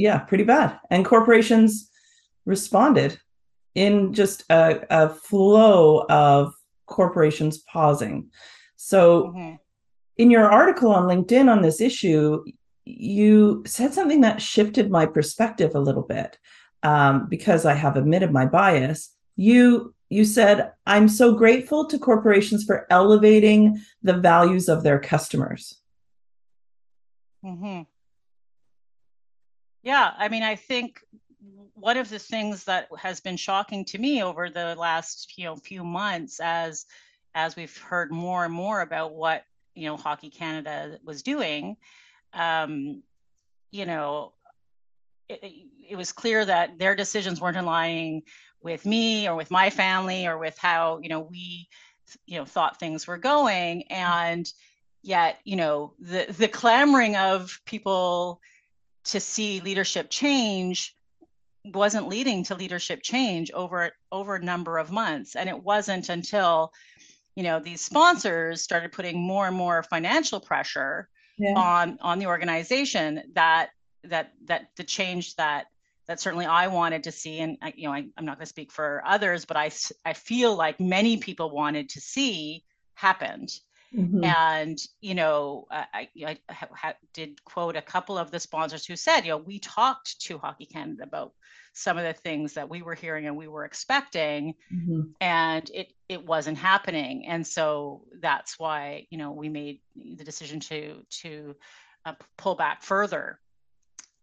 yeah, 0.00 0.18
pretty 0.18 0.44
bad. 0.44 0.78
And 0.90 1.04
corporations 1.04 1.90
responded 2.46 3.20
in 3.74 4.14
just 4.14 4.44
a, 4.50 4.80
a 4.88 5.10
flow 5.10 6.06
of 6.08 6.54
corporations 6.86 7.58
pausing. 7.58 8.30
So 8.76 9.24
mm-hmm. 9.24 9.56
in 10.16 10.30
your 10.30 10.50
article 10.50 10.90
on 10.90 11.06
LinkedIn 11.06 11.50
on 11.50 11.60
this 11.60 11.82
issue, 11.82 12.42
you 12.86 13.62
said 13.66 13.92
something 13.92 14.22
that 14.22 14.40
shifted 14.40 14.90
my 14.90 15.04
perspective 15.04 15.74
a 15.74 15.80
little 15.80 16.02
bit 16.02 16.38
um, 16.82 17.28
because 17.28 17.66
I 17.66 17.74
have 17.74 17.96
admitted 17.96 18.32
my 18.32 18.46
bias. 18.46 19.14
You 19.36 19.94
you 20.10 20.24
said, 20.24 20.72
I'm 20.86 21.08
so 21.08 21.32
grateful 21.32 21.86
to 21.86 21.98
corporations 21.98 22.64
for 22.64 22.86
elevating 22.90 23.80
the 24.02 24.14
values 24.14 24.68
of 24.68 24.82
their 24.82 24.98
customers. 24.98 25.78
Mm-hmm. 27.44 27.82
Yeah, 29.82 30.12
I 30.18 30.28
mean, 30.28 30.42
I 30.42 30.56
think 30.56 31.00
one 31.74 31.96
of 31.96 32.10
the 32.10 32.18
things 32.18 32.64
that 32.64 32.88
has 32.98 33.20
been 33.20 33.36
shocking 33.36 33.84
to 33.86 33.98
me 33.98 34.22
over 34.22 34.50
the 34.50 34.74
last 34.74 35.38
you 35.38 35.44
know 35.44 35.56
few 35.56 35.82
months 35.82 36.38
as 36.40 36.84
as 37.34 37.56
we've 37.56 37.76
heard 37.78 38.12
more 38.12 38.44
and 38.44 38.52
more 38.52 38.82
about 38.82 39.14
what 39.14 39.44
you 39.74 39.86
know 39.86 39.96
hockey 39.96 40.28
canada 40.28 40.98
was 41.02 41.22
doing 41.22 41.76
um 42.34 43.02
you 43.70 43.86
know 43.86 44.32
it, 45.30 45.40
it 45.88 45.96
was 45.96 46.12
clear 46.12 46.44
that 46.44 46.78
their 46.78 46.94
decisions 46.94 47.40
weren't 47.40 47.56
aligning 47.56 48.22
with 48.62 48.84
me 48.84 49.28
or 49.28 49.34
with 49.34 49.50
my 49.50 49.70
family 49.70 50.26
or 50.26 50.38
with 50.38 50.56
how 50.58 50.98
you 51.02 51.08
know 51.08 51.20
we 51.20 51.68
you 52.26 52.38
know 52.38 52.44
thought 52.44 52.78
things 52.78 53.06
were 53.06 53.18
going 53.18 53.84
and 53.90 54.52
yet 55.02 55.38
you 55.44 55.56
know 55.56 55.94
the 55.98 56.26
the 56.38 56.48
clamoring 56.48 57.16
of 57.16 57.58
people 57.64 58.40
to 59.04 59.20
see 59.20 59.60
leadership 59.60 60.10
change 60.10 60.96
wasn't 61.64 62.08
leading 62.08 62.42
to 62.42 62.54
leadership 62.54 63.00
change 63.02 63.50
over 63.52 63.90
over 64.12 64.36
a 64.36 64.44
number 64.44 64.78
of 64.78 64.90
months 64.90 65.36
and 65.36 65.48
it 65.48 65.62
wasn't 65.62 66.08
until 66.08 66.72
you 67.36 67.42
know 67.42 67.60
these 67.60 67.80
sponsors 67.80 68.62
started 68.62 68.92
putting 68.92 69.20
more 69.20 69.46
and 69.46 69.56
more 69.56 69.82
financial 69.84 70.40
pressure 70.40 71.08
yeah. 71.38 71.54
on 71.54 71.98
on 72.00 72.18
the 72.18 72.26
organization 72.26 73.22
that 73.34 73.70
that 74.04 74.32
that 74.44 74.68
the 74.76 74.84
change 74.84 75.36
that 75.36 75.66
that 76.10 76.20
certainly 76.20 76.46
I 76.46 76.66
wanted 76.66 77.04
to 77.04 77.12
see 77.12 77.38
and 77.38 77.56
I, 77.62 77.72
you 77.76 77.84
know 77.86 77.94
I, 77.94 78.04
I'm 78.16 78.24
not 78.24 78.36
going 78.36 78.46
to 78.46 78.46
speak 78.46 78.72
for 78.72 79.02
others 79.06 79.44
but 79.44 79.56
I 79.56 79.70
I 80.04 80.12
feel 80.12 80.56
like 80.56 80.80
many 80.80 81.18
people 81.18 81.50
wanted 81.50 81.88
to 81.90 82.00
see 82.00 82.64
happened 82.94 83.50
Mm-hmm. 83.96 84.24
And 84.24 84.78
you 85.00 85.14
know, 85.14 85.66
I, 85.70 86.08
I, 86.16 86.38
I, 86.82 86.94
did 87.12 87.42
quote 87.44 87.74
a 87.74 87.82
couple 87.82 88.16
of 88.16 88.30
the 88.30 88.38
sponsors 88.38 88.86
who 88.86 88.94
said, 88.94 89.22
you 89.22 89.30
know, 89.30 89.38
we 89.38 89.58
talked 89.58 90.20
to 90.22 90.38
Hockey 90.38 90.66
Canada 90.66 91.02
about 91.02 91.32
some 91.72 91.98
of 91.98 92.04
the 92.04 92.12
things 92.12 92.54
that 92.54 92.68
we 92.68 92.82
were 92.82 92.94
hearing 92.94 93.26
and 93.26 93.36
we 93.36 93.48
were 93.48 93.64
expecting, 93.64 94.54
mm-hmm. 94.72 95.02
and 95.20 95.70
it 95.74 95.92
it 96.08 96.24
wasn't 96.24 96.58
happening. 96.58 97.26
And 97.26 97.44
so 97.44 98.02
that's 98.20 98.60
why 98.60 99.06
you 99.10 99.18
know 99.18 99.32
we 99.32 99.48
made 99.48 99.80
the 99.96 100.24
decision 100.24 100.60
to 100.60 101.02
to 101.22 101.56
uh, 102.04 102.14
pull 102.36 102.54
back 102.54 102.82
further. 102.82 103.40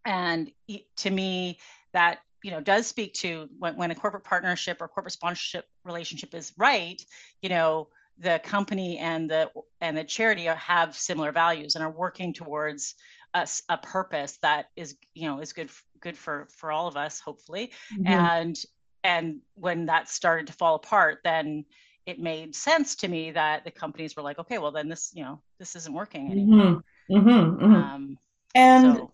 And 0.05 0.49
to 0.97 1.09
me, 1.09 1.59
that 1.97 2.19
you 2.43 2.51
know 2.51 2.61
does 2.61 2.85
speak 2.85 3.15
to 3.15 3.49
when, 3.57 3.75
when 3.75 3.89
a 3.89 3.95
corporate 3.95 4.23
partnership 4.23 4.77
or 4.81 4.87
corporate 4.87 5.13
sponsorship 5.13 5.65
relationship 5.83 6.35
is 6.35 6.53
right 6.55 7.03
you 7.41 7.49
know 7.49 7.87
the 8.19 8.39
company 8.43 8.99
and 8.99 9.29
the 9.31 9.49
and 9.81 9.97
the 9.97 10.03
charity 10.03 10.43
have 10.43 10.95
similar 10.95 11.31
values 11.31 11.73
and 11.73 11.83
are 11.83 11.89
working 11.89 12.33
towards 12.33 12.93
a, 13.33 13.47
a 13.69 13.77
purpose 13.79 14.37
that 14.43 14.67
is 14.75 14.95
you 15.15 15.27
know 15.27 15.39
is 15.39 15.53
good 15.53 15.71
good 15.99 16.15
for 16.15 16.47
for 16.55 16.71
all 16.71 16.87
of 16.87 16.95
us 16.95 17.19
hopefully 17.19 17.71
mm-hmm. 17.91 18.07
and 18.07 18.55
and 19.03 19.39
when 19.55 19.87
that 19.87 20.07
started 20.07 20.45
to 20.45 20.53
fall 20.53 20.75
apart 20.75 21.19
then 21.23 21.65
it 22.05 22.19
made 22.19 22.55
sense 22.55 22.95
to 22.95 23.07
me 23.07 23.31
that 23.31 23.65
the 23.65 23.71
companies 23.71 24.15
were 24.15 24.23
like 24.23 24.37
okay 24.37 24.59
well 24.59 24.71
then 24.71 24.87
this 24.87 25.11
you 25.15 25.23
know 25.23 25.41
this 25.57 25.75
isn't 25.75 25.95
working 25.95 26.29
mm-hmm. 26.29 26.31
anymore 26.31 26.83
mm-hmm. 27.09 27.65
Mm-hmm. 27.65 27.73
Um, 27.73 28.17
and 28.53 28.97
so. 28.97 29.11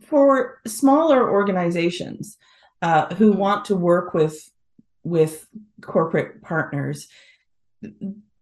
For 0.00 0.60
smaller 0.66 1.30
organizations 1.30 2.38
uh, 2.80 3.14
who 3.14 3.30
mm-hmm. 3.30 3.40
want 3.40 3.64
to 3.66 3.76
work 3.76 4.14
with 4.14 4.50
with 5.04 5.46
corporate 5.80 6.42
partners 6.42 7.08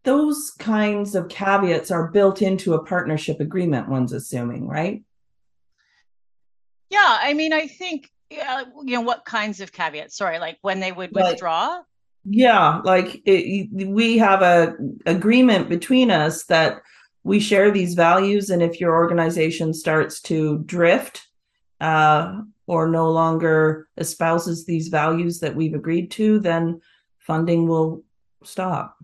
those 0.02 0.50
kinds 0.58 1.14
of 1.14 1.28
caveats 1.28 1.90
are 1.90 2.08
built 2.08 2.42
into 2.42 2.74
a 2.74 2.84
partnership 2.84 3.40
agreement 3.40 3.88
one's 3.88 4.12
assuming 4.12 4.66
right? 4.66 5.02
Yeah 6.90 7.18
i 7.20 7.34
mean 7.34 7.52
i 7.52 7.66
think 7.66 8.10
uh, 8.32 8.64
you 8.84 8.94
know 8.94 9.00
what 9.00 9.24
kinds 9.24 9.60
of 9.60 9.72
caveats? 9.72 10.16
Sorry 10.16 10.38
like 10.38 10.58
when 10.62 10.80
they 10.80 10.92
would 10.92 11.10
withdraw? 11.12 11.68
Like, 11.68 11.84
yeah 12.24 12.80
like 12.84 13.22
it, 13.24 13.68
we 13.72 14.18
have 14.18 14.42
a 14.42 14.74
agreement 15.06 15.68
between 15.68 16.10
us 16.10 16.44
that 16.44 16.82
we 17.22 17.40
share 17.40 17.70
these 17.70 17.94
values 17.94 18.50
and 18.50 18.62
if 18.62 18.80
your 18.80 18.94
organization 18.94 19.72
starts 19.72 20.20
to 20.22 20.58
drift 20.64 21.28
uh, 21.80 22.40
or 22.66 22.88
no 22.88 23.10
longer 23.10 23.88
espouses 23.96 24.64
these 24.64 24.88
values 24.88 25.40
that 25.40 25.54
we've 25.54 25.74
agreed 25.74 26.10
to 26.10 26.38
then 26.38 26.80
funding 27.18 27.66
will 27.66 28.02
stop 28.42 28.96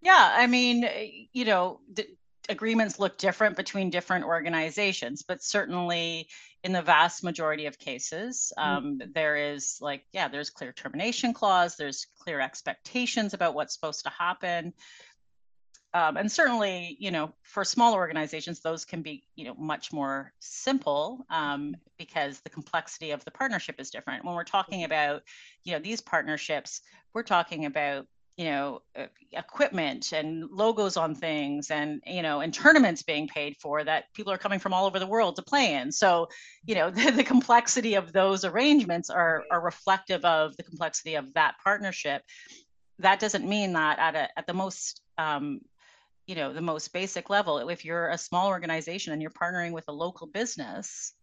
yeah, 0.00 0.34
I 0.36 0.46
mean, 0.46 1.28
you 1.32 1.44
know, 1.44 1.80
agreements 2.48 2.98
look 2.98 3.18
different 3.18 3.56
between 3.56 3.90
different 3.90 4.24
organizations, 4.24 5.22
but 5.22 5.42
certainly 5.42 6.28
in 6.64 6.72
the 6.72 6.82
vast 6.82 7.22
majority 7.22 7.66
of 7.66 7.78
cases, 7.78 8.52
mm. 8.58 8.62
um, 8.62 8.84
mm-hmm. 8.84 9.10
there 9.14 9.36
is 9.36 9.78
like, 9.80 10.04
yeah, 10.12 10.28
there's 10.28 10.50
clear 10.50 10.72
termination 10.72 11.32
clause, 11.34 11.76
there's 11.76 12.06
clear 12.18 12.40
expectations 12.40 13.34
about 13.34 13.54
what's 13.54 13.74
supposed 13.74 14.04
to 14.04 14.10
happen. 14.10 14.72
Um, 15.94 16.18
and 16.18 16.30
certainly, 16.30 16.96
you 17.00 17.10
know, 17.10 17.32
for 17.42 17.64
small 17.64 17.94
organizations, 17.94 18.60
those 18.60 18.84
can 18.84 19.00
be, 19.00 19.22
you 19.36 19.44
know, 19.44 19.54
much 19.54 19.92
more 19.92 20.32
simple 20.38 21.24
um, 21.30 21.74
because 21.98 22.40
the 22.40 22.50
complexity 22.50 23.10
of 23.10 23.24
the 23.24 23.30
partnership 23.30 23.76
is 23.78 23.90
different. 23.90 24.24
When 24.24 24.34
we're 24.34 24.44
talking 24.44 24.84
about, 24.84 25.22
you 25.64 25.72
know, 25.72 25.78
these 25.78 26.02
partnerships, 26.02 26.82
we're 27.14 27.22
talking 27.22 27.64
about 27.64 28.06
you 28.38 28.44
know 28.44 28.80
uh, 28.96 29.06
equipment 29.32 30.12
and 30.12 30.48
logos 30.50 30.96
on 30.96 31.12
things 31.12 31.72
and 31.72 32.00
you 32.06 32.22
know 32.22 32.40
and 32.40 32.54
tournaments 32.54 33.02
being 33.02 33.26
paid 33.26 33.56
for 33.56 33.82
that 33.82 34.04
people 34.14 34.32
are 34.32 34.38
coming 34.38 34.60
from 34.60 34.72
all 34.72 34.86
over 34.86 35.00
the 35.00 35.06
world 35.06 35.34
to 35.34 35.42
play 35.42 35.74
in. 35.74 35.90
So 35.90 36.28
you 36.64 36.76
know 36.76 36.88
the, 36.98 37.10
the 37.10 37.24
complexity 37.24 37.94
of 37.94 38.12
those 38.12 38.44
arrangements 38.44 39.10
are 39.10 39.42
are 39.50 39.60
reflective 39.60 40.24
of 40.24 40.56
the 40.56 40.62
complexity 40.62 41.16
of 41.16 41.34
that 41.34 41.56
partnership. 41.62 42.22
That 43.00 43.18
doesn't 43.18 43.46
mean 43.46 43.72
that 43.72 43.98
at 43.98 44.14
a 44.14 44.38
at 44.38 44.46
the 44.46 44.54
most 44.54 45.02
um, 45.18 45.60
you 46.28 46.36
know 46.36 46.52
the 46.52 46.60
most 46.60 46.92
basic 46.92 47.28
level 47.30 47.58
if 47.68 47.84
you're 47.84 48.10
a 48.10 48.18
small 48.18 48.46
organization 48.46 49.12
and 49.12 49.20
you're 49.20 49.30
partnering 49.30 49.72
with 49.72 49.88
a 49.88 49.92
local 49.92 50.28
business 50.28 51.14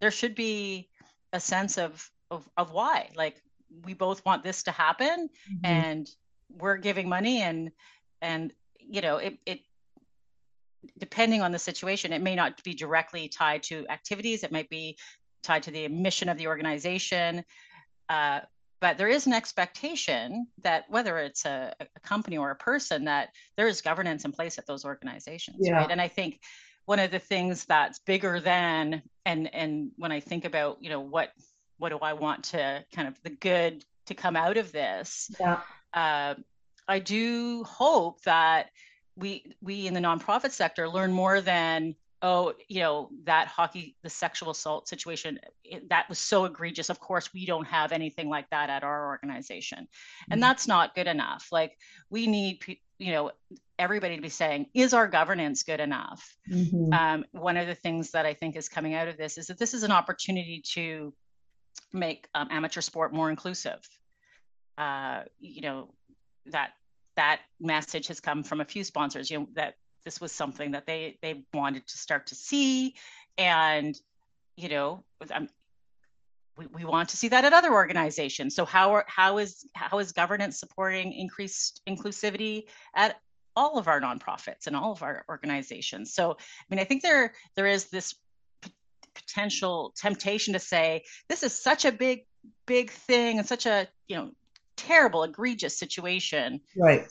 there 0.00 0.10
should 0.10 0.34
be 0.34 0.88
a 1.32 1.40
sense 1.40 1.78
of 1.78 2.10
of, 2.32 2.48
of 2.56 2.72
why. 2.72 3.10
Like 3.14 3.40
we 3.84 3.94
both 3.94 4.24
want 4.24 4.42
this 4.42 4.62
to 4.64 4.70
happen 4.70 5.28
mm-hmm. 5.28 5.64
and 5.64 6.10
we're 6.58 6.76
giving 6.76 7.08
money 7.08 7.42
and 7.42 7.70
and 8.20 8.52
you 8.78 9.00
know 9.00 9.18
it, 9.18 9.38
it 9.46 9.60
depending 10.98 11.40
on 11.42 11.52
the 11.52 11.58
situation 11.58 12.12
it 12.12 12.20
may 12.20 12.34
not 12.34 12.62
be 12.64 12.74
directly 12.74 13.28
tied 13.28 13.62
to 13.64 13.86
activities. 13.88 14.42
It 14.42 14.50
might 14.50 14.68
be 14.68 14.98
tied 15.42 15.62
to 15.64 15.70
the 15.70 15.88
mission 15.88 16.28
of 16.28 16.38
the 16.38 16.48
organization. 16.48 17.44
Uh, 18.08 18.40
but 18.82 18.98
there 18.98 19.08
is 19.08 19.26
an 19.26 19.32
expectation 19.32 20.46
that 20.62 20.84
whether 20.90 21.16
it's 21.18 21.46
a, 21.46 21.72
a, 21.80 22.00
company 22.00 22.36
or 22.36 22.50
a 22.50 22.56
person 22.56 23.04
that 23.04 23.30
there 23.56 23.68
is 23.68 23.80
governance 23.80 24.26
in 24.26 24.32
place 24.32 24.58
at 24.58 24.66
those 24.66 24.84
organizations 24.84 25.56
yeah. 25.60 25.76
right 25.76 25.90
and 25.90 26.00
i 26.00 26.08
think 26.08 26.40
one 26.84 26.98
of 26.98 27.10
the 27.10 27.18
things 27.18 27.64
that's 27.64 28.00
bigger 28.00 28.40
than 28.40 29.00
and 29.24 29.54
and 29.54 29.90
when 29.96 30.12
i 30.12 30.20
think 30.20 30.44
about 30.44 30.76
you 30.82 30.90
know 30.90 31.00
what 31.00 31.30
what 31.78 31.88
do 31.88 31.98
i 32.02 32.12
want 32.12 32.44
to 32.44 32.84
kind 32.94 33.08
of 33.08 33.18
the 33.22 33.30
good 33.30 33.84
to 34.04 34.14
come 34.14 34.36
out 34.36 34.58
of 34.58 34.72
this 34.72 35.30
yeah 35.40 35.60
uh, 35.94 36.34
I 36.88 36.98
do 36.98 37.64
hope 37.64 38.22
that 38.22 38.70
we 39.16 39.54
we 39.60 39.86
in 39.86 39.94
the 39.94 40.00
nonprofit 40.00 40.52
sector 40.52 40.88
learn 40.88 41.12
more 41.12 41.40
than 41.40 41.94
oh 42.22 42.54
you 42.68 42.80
know 42.80 43.10
that 43.24 43.48
hockey 43.48 43.96
the 44.02 44.08
sexual 44.10 44.50
assault 44.50 44.88
situation 44.88 45.38
it, 45.64 45.88
that 45.88 46.08
was 46.08 46.18
so 46.18 46.44
egregious. 46.44 46.88
Of 46.88 47.00
course 47.00 47.32
we 47.34 47.46
don't 47.46 47.66
have 47.66 47.92
anything 47.92 48.28
like 48.28 48.48
that 48.50 48.70
at 48.70 48.84
our 48.84 49.08
organization. 49.08 49.78
Mm-hmm. 49.78 50.32
and 50.32 50.42
that's 50.42 50.66
not 50.66 50.94
good 50.94 51.06
enough. 51.06 51.48
Like 51.52 51.76
we 52.10 52.26
need 52.26 52.60
you 52.98 53.12
know 53.12 53.32
everybody 53.78 54.16
to 54.16 54.22
be 54.22 54.28
saying 54.28 54.66
is 54.74 54.94
our 54.94 55.08
governance 55.08 55.62
good 55.62 55.80
enough? 55.80 56.36
Mm-hmm. 56.50 56.92
um, 56.92 57.24
one 57.32 57.56
of 57.56 57.66
the 57.66 57.74
things 57.74 58.10
that 58.12 58.26
i 58.26 58.34
think 58.34 58.56
is 58.56 58.68
coming 58.68 58.94
out 58.94 59.08
of 59.08 59.16
this 59.16 59.38
is 59.38 59.48
that 59.48 59.58
this 59.58 59.74
is 59.74 59.82
an 59.82 59.92
opportunity 59.92 60.62
to 60.74 61.12
make 61.92 62.28
um, 62.34 62.48
amateur 62.50 62.80
sport 62.80 63.12
more 63.12 63.30
inclusive. 63.30 63.80
Uh, 64.78 65.22
you 65.38 65.60
know 65.60 65.92
that 66.46 66.70
that 67.16 67.40
message 67.60 68.06
has 68.06 68.20
come 68.20 68.42
from 68.42 68.60
a 68.60 68.64
few 68.64 68.82
sponsors 68.82 69.30
you 69.30 69.38
know 69.38 69.48
that 69.54 69.74
this 70.04 70.20
was 70.20 70.32
something 70.32 70.72
that 70.72 70.86
they 70.86 71.18
they 71.22 71.44
wanted 71.54 71.86
to 71.86 71.98
start 71.98 72.26
to 72.26 72.34
see 72.34 72.94
and 73.38 73.98
you 74.56 74.68
know 74.68 75.04
um, 75.32 75.48
we, 76.58 76.66
we 76.66 76.84
want 76.84 77.08
to 77.08 77.16
see 77.16 77.28
that 77.28 77.44
at 77.44 77.52
other 77.52 77.72
organizations 77.72 78.54
so 78.54 78.64
how 78.64 78.92
are, 78.92 79.04
how 79.08 79.38
is 79.38 79.66
how 79.74 79.98
is 79.98 80.12
governance 80.12 80.58
supporting 80.58 81.12
increased 81.12 81.80
inclusivity 81.88 82.64
at 82.94 83.16
all 83.54 83.78
of 83.78 83.88
our 83.88 84.00
nonprofits 84.00 84.66
and 84.66 84.76
all 84.76 84.92
of 84.92 85.02
our 85.02 85.24
organizations 85.28 86.12
so 86.12 86.32
i 86.32 86.64
mean 86.70 86.80
i 86.80 86.84
think 86.84 87.02
there 87.02 87.32
there 87.56 87.66
is 87.66 87.86
this 87.86 88.14
p- 88.62 88.72
potential 89.14 89.92
temptation 89.96 90.52
to 90.52 90.58
say 90.58 91.02
this 91.28 91.42
is 91.42 91.52
such 91.52 91.84
a 91.84 91.92
big 91.92 92.24
big 92.66 92.90
thing 92.90 93.38
and 93.38 93.46
such 93.46 93.66
a 93.66 93.86
you 94.08 94.16
know 94.16 94.30
terrible, 94.76 95.22
egregious 95.22 95.78
situation. 95.78 96.60
Right. 96.76 97.06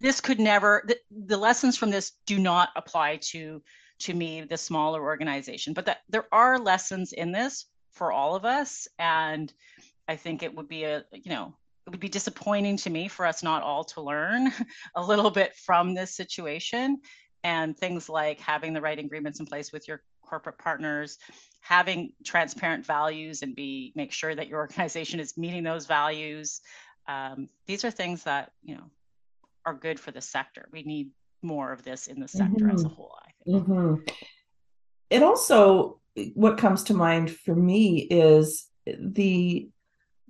This 0.00 0.20
could 0.20 0.38
never. 0.38 0.82
The, 0.86 0.98
the 1.10 1.36
lessons 1.36 1.76
from 1.76 1.90
this 1.90 2.12
do 2.26 2.38
not 2.38 2.70
apply 2.76 3.18
to 3.30 3.62
to 3.98 4.14
me, 4.14 4.42
the 4.42 4.56
smaller 4.56 5.02
organization. 5.02 5.72
But 5.72 5.86
that 5.86 5.98
there 6.08 6.26
are 6.32 6.58
lessons 6.58 7.12
in 7.12 7.32
this 7.32 7.66
for 7.92 8.12
all 8.12 8.34
of 8.34 8.44
us. 8.44 8.86
And 8.98 9.52
I 10.08 10.16
think 10.16 10.42
it 10.42 10.54
would 10.54 10.68
be 10.68 10.84
a, 10.84 11.04
you 11.12 11.30
know, 11.30 11.54
it 11.86 11.90
would 11.90 12.00
be 12.00 12.08
disappointing 12.08 12.76
to 12.78 12.90
me 12.90 13.08
for 13.08 13.24
us 13.24 13.42
not 13.42 13.62
all 13.62 13.84
to 13.84 14.00
learn 14.00 14.52
a 14.96 15.02
little 15.02 15.30
bit 15.30 15.54
from 15.54 15.94
this 15.94 16.14
situation 16.14 17.00
and 17.44 17.76
things 17.76 18.08
like 18.08 18.40
having 18.40 18.72
the 18.72 18.80
right 18.80 18.98
agreements 18.98 19.40
in 19.40 19.46
place 19.46 19.72
with 19.72 19.86
your 19.86 20.02
corporate 20.20 20.58
partners 20.58 21.18
having 21.60 22.12
transparent 22.24 22.84
values 22.84 23.42
and 23.42 23.54
be 23.54 23.92
make 23.94 24.10
sure 24.10 24.34
that 24.34 24.48
your 24.48 24.58
organization 24.58 25.20
is 25.20 25.36
meeting 25.36 25.62
those 25.62 25.86
values 25.86 26.60
um, 27.06 27.48
these 27.66 27.84
are 27.84 27.90
things 27.92 28.24
that 28.24 28.50
you 28.64 28.74
know 28.74 28.90
are 29.66 29.74
good 29.74 30.00
for 30.00 30.12
the 30.12 30.20
sector 30.20 30.68
we 30.72 30.82
need 30.82 31.10
more 31.42 31.72
of 31.72 31.82
this 31.82 32.06
in 32.06 32.20
the 32.20 32.28
sector 32.28 32.64
mm-hmm. 32.64 32.74
as 32.74 32.84
a 32.84 32.86
mm-hmm. 32.86 32.94
whole 32.94 33.18
i 33.22 33.30
think 33.44 33.66
mm-hmm. 33.66 33.94
it 35.10 35.22
also 35.22 36.00
what 36.34 36.56
comes 36.56 36.84
to 36.84 36.94
mind 36.94 37.30
for 37.30 37.54
me 37.54 37.98
is 38.10 38.66
the 38.86 39.68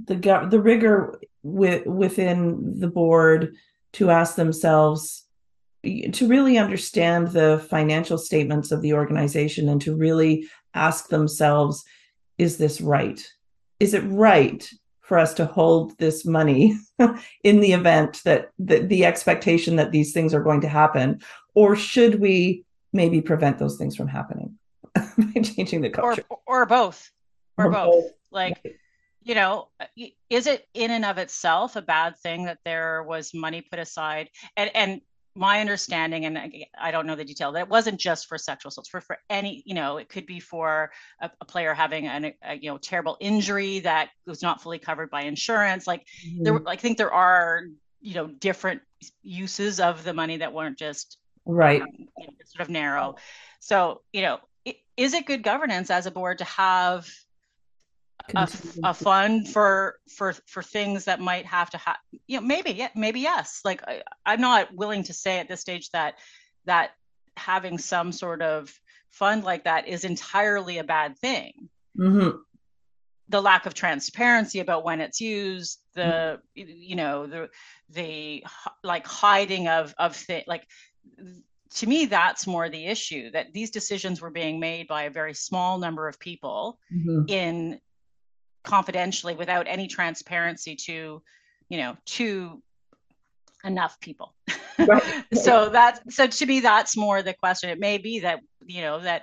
the 0.04 0.16
the 0.50 0.60
rigor 0.60 1.20
with, 1.42 1.86
within 1.86 2.80
the 2.80 2.88
board 2.88 3.54
to 3.92 4.10
ask 4.10 4.34
themselves 4.34 5.24
to 6.12 6.26
really 6.26 6.58
understand 6.58 7.28
the 7.28 7.64
financial 7.70 8.18
statements 8.18 8.72
of 8.72 8.82
the 8.82 8.92
organization 8.92 9.68
and 9.68 9.80
to 9.80 9.94
really 9.94 10.48
ask 10.74 11.08
themselves 11.08 11.84
is 12.38 12.56
this 12.56 12.80
right 12.80 13.26
is 13.78 13.94
it 13.94 14.00
right 14.00 14.68
for 15.06 15.18
us 15.18 15.32
to 15.34 15.46
hold 15.46 15.96
this 15.98 16.26
money 16.26 16.76
in 17.44 17.60
the 17.60 17.72
event 17.72 18.20
that 18.24 18.50
the, 18.58 18.80
the 18.80 19.04
expectation 19.04 19.76
that 19.76 19.92
these 19.92 20.12
things 20.12 20.34
are 20.34 20.42
going 20.42 20.60
to 20.60 20.68
happen 20.68 21.20
or 21.54 21.76
should 21.76 22.20
we 22.20 22.64
maybe 22.92 23.20
prevent 23.20 23.58
those 23.58 23.76
things 23.76 23.94
from 23.94 24.08
happening 24.08 24.58
by 24.94 25.40
changing 25.42 25.80
the 25.80 25.90
culture 25.90 26.24
or, 26.28 26.40
or 26.46 26.66
both 26.66 27.10
or, 27.56 27.66
or 27.66 27.70
both. 27.70 28.04
both. 28.04 28.12
like 28.32 28.60
right 28.64 28.74
you 29.26 29.34
know, 29.34 29.66
is 30.30 30.46
it 30.46 30.68
in 30.72 30.92
and 30.92 31.04
of 31.04 31.18
itself 31.18 31.74
a 31.74 31.82
bad 31.82 32.16
thing 32.16 32.44
that 32.44 32.60
there 32.64 33.02
was 33.02 33.34
money 33.34 33.60
put 33.60 33.80
aside? 33.80 34.30
And 34.56 34.70
and 34.72 35.00
my 35.36 35.60
understanding, 35.60 36.24
and 36.24 36.66
I 36.80 36.90
don't 36.90 37.06
know 37.06 37.14
the 37.14 37.24
detail, 37.24 37.52
that 37.52 37.60
it 37.60 37.68
wasn't 37.68 38.00
just 38.00 38.26
for 38.26 38.38
sexual 38.38 38.70
assaults, 38.70 38.88
for 38.88 39.00
for 39.00 39.18
any, 39.28 39.62
you 39.66 39.74
know, 39.74 39.98
it 39.98 40.08
could 40.08 40.26
be 40.26 40.40
for 40.40 40.90
a, 41.20 41.30
a 41.40 41.44
player 41.44 41.74
having 41.74 42.06
an, 42.06 42.32
a 42.42 42.54
you 42.56 42.70
know 42.70 42.78
terrible 42.78 43.16
injury 43.20 43.80
that 43.80 44.10
was 44.26 44.42
not 44.42 44.62
fully 44.62 44.78
covered 44.78 45.10
by 45.10 45.22
insurance. 45.22 45.86
Like 45.86 46.06
mm-hmm. 46.26 46.42
there, 46.42 46.68
I 46.68 46.76
think 46.76 46.98
there 46.98 47.12
are 47.12 47.64
you 48.00 48.14
know 48.14 48.26
different 48.26 48.82
uses 49.22 49.78
of 49.78 50.04
the 50.04 50.14
money 50.14 50.38
that 50.38 50.52
weren't 50.52 50.78
just 50.78 51.18
right 51.44 51.82
um, 51.82 51.88
you 51.98 52.26
know, 52.26 52.32
sort 52.46 52.62
of 52.62 52.70
narrow. 52.70 53.16
So 53.60 54.00
you 54.12 54.22
know, 54.22 54.38
is 54.96 55.12
it 55.12 55.26
good 55.26 55.42
governance 55.42 55.90
as 55.90 56.06
a 56.06 56.10
board 56.10 56.38
to 56.38 56.44
have 56.44 57.08
a, 58.34 58.48
a, 58.84 58.94
fund 58.94 59.48
for 59.48 59.98
for 60.08 60.34
for 60.46 60.62
things 60.62 61.04
that 61.04 61.20
might 61.20 61.46
have 61.46 61.70
to 61.70 61.78
have 61.78 61.96
you 62.26 62.40
know 62.40 62.46
maybe 62.46 62.72
yeah 62.72 62.88
maybe 62.94 63.20
yes 63.20 63.60
like 63.64 63.82
I, 63.86 64.02
i'm 64.24 64.40
not 64.40 64.74
willing 64.74 65.02
to 65.04 65.12
say 65.12 65.38
at 65.38 65.48
this 65.48 65.60
stage 65.60 65.90
that 65.90 66.14
that 66.64 66.90
having 67.36 67.78
some 67.78 68.12
sort 68.12 68.42
of 68.42 68.72
fund 69.10 69.44
like 69.44 69.64
that 69.64 69.88
is 69.88 70.04
entirely 70.04 70.78
a 70.78 70.84
bad 70.84 71.18
thing 71.18 71.68
mm-hmm. 71.98 72.36
the 73.28 73.40
lack 73.40 73.66
of 73.66 73.74
transparency 73.74 74.60
about 74.60 74.84
when 74.84 75.00
it's 75.00 75.20
used 75.20 75.80
the 75.94 76.40
mm-hmm. 76.56 76.70
you 76.76 76.96
know 76.96 77.26
the 77.26 77.48
the 77.90 78.44
like 78.82 79.06
hiding 79.06 79.68
of 79.68 79.94
of 79.98 80.16
things 80.16 80.44
like 80.46 80.66
to 81.76 81.86
me 81.86 82.06
that's 82.06 82.46
more 82.46 82.68
the 82.68 82.86
issue 82.86 83.30
that 83.30 83.52
these 83.52 83.70
decisions 83.70 84.20
were 84.20 84.30
being 84.30 84.58
made 84.58 84.86
by 84.86 85.04
a 85.04 85.10
very 85.10 85.34
small 85.34 85.78
number 85.78 86.08
of 86.08 86.18
people 86.18 86.78
mm-hmm. 86.92 87.22
in 87.28 87.78
confidentially 88.66 89.34
without 89.34 89.66
any 89.66 89.86
transparency 89.86 90.76
to 90.76 91.22
you 91.68 91.78
know 91.78 91.96
to 92.04 92.62
enough 93.64 93.98
people. 94.00 94.34
Right. 94.78 95.02
so 95.34 95.70
that's 95.70 96.14
so 96.14 96.26
to 96.26 96.46
me 96.46 96.60
that's 96.60 96.96
more 96.96 97.22
the 97.22 97.32
question. 97.32 97.70
It 97.70 97.80
may 97.80 97.96
be 97.96 98.20
that 98.20 98.40
you 98.66 98.82
know 98.82 99.00
that 99.00 99.22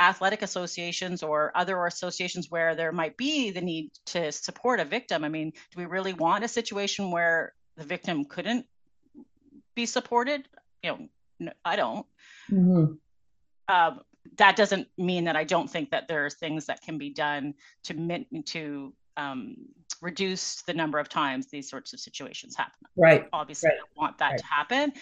athletic 0.00 0.42
associations 0.42 1.22
or 1.22 1.52
other 1.54 1.84
associations 1.86 2.50
where 2.50 2.74
there 2.74 2.90
might 2.90 3.16
be 3.16 3.50
the 3.50 3.60
need 3.60 3.90
to 4.06 4.32
support 4.32 4.80
a 4.80 4.84
victim. 4.84 5.24
I 5.24 5.28
mean 5.28 5.50
do 5.50 5.78
we 5.78 5.86
really 5.86 6.14
want 6.14 6.44
a 6.44 6.48
situation 6.48 7.10
where 7.10 7.52
the 7.76 7.84
victim 7.84 8.24
couldn't 8.24 8.66
be 9.74 9.84
supported? 9.86 10.48
You 10.82 10.90
know 10.90 11.08
no, 11.40 11.52
i 11.64 11.76
don't. 11.76 12.06
Mm-hmm. 12.50 12.94
um, 13.74 14.00
that 14.36 14.56
doesn't 14.56 14.88
mean 14.96 15.24
that 15.24 15.36
I 15.36 15.44
don't 15.44 15.70
think 15.70 15.90
that 15.90 16.08
there 16.08 16.24
are 16.24 16.30
things 16.30 16.66
that 16.66 16.82
can 16.82 16.98
be 16.98 17.10
done 17.10 17.54
to 17.84 18.24
to 18.46 18.92
um, 19.16 19.56
reduce 20.00 20.62
the 20.62 20.74
number 20.74 20.98
of 20.98 21.08
times 21.08 21.46
these 21.46 21.68
sorts 21.68 21.92
of 21.92 22.00
situations 22.00 22.56
happen. 22.56 22.86
Right. 22.96 23.28
Obviously, 23.32 23.70
right. 23.70 23.78
I 23.78 24.00
want 24.00 24.18
that 24.18 24.30
right. 24.30 24.38
to 24.38 24.44
happen. 24.44 24.92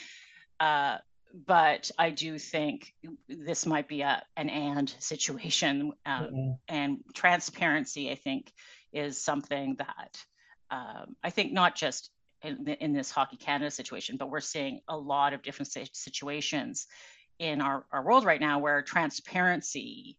Uh, 0.61 0.99
but 1.47 1.91
I 1.99 2.11
do 2.11 2.39
think 2.39 2.95
this 3.29 3.65
might 3.65 3.89
be 3.89 4.03
a 4.03 4.23
an 4.37 4.51
and 4.51 4.95
situation, 4.99 5.93
um, 6.05 6.25
mm-hmm. 6.25 6.51
and 6.69 6.99
transparency. 7.15 8.11
I 8.11 8.17
think 8.17 8.53
is 8.93 9.19
something 9.19 9.77
that 9.79 10.23
um, 10.71 11.17
I 11.25 11.31
think 11.31 11.53
not 11.53 11.75
just 11.75 12.11
in, 12.43 12.67
in, 12.69 12.93
this 12.93 13.11
Hockey 13.11 13.37
Canada 13.37 13.71
situation, 13.71 14.17
but 14.17 14.29
we're 14.31 14.41
seeing 14.41 14.81
a 14.89 14.97
lot 14.97 15.33
of 15.33 15.43
different 15.43 15.73
situations 15.93 16.87
in 17.43 17.61
our, 17.61 17.85
our 17.93 18.05
world 18.05 18.25
right 18.25 18.41
now 18.41 18.61
where 18.61 18.81
transparency 18.83 20.17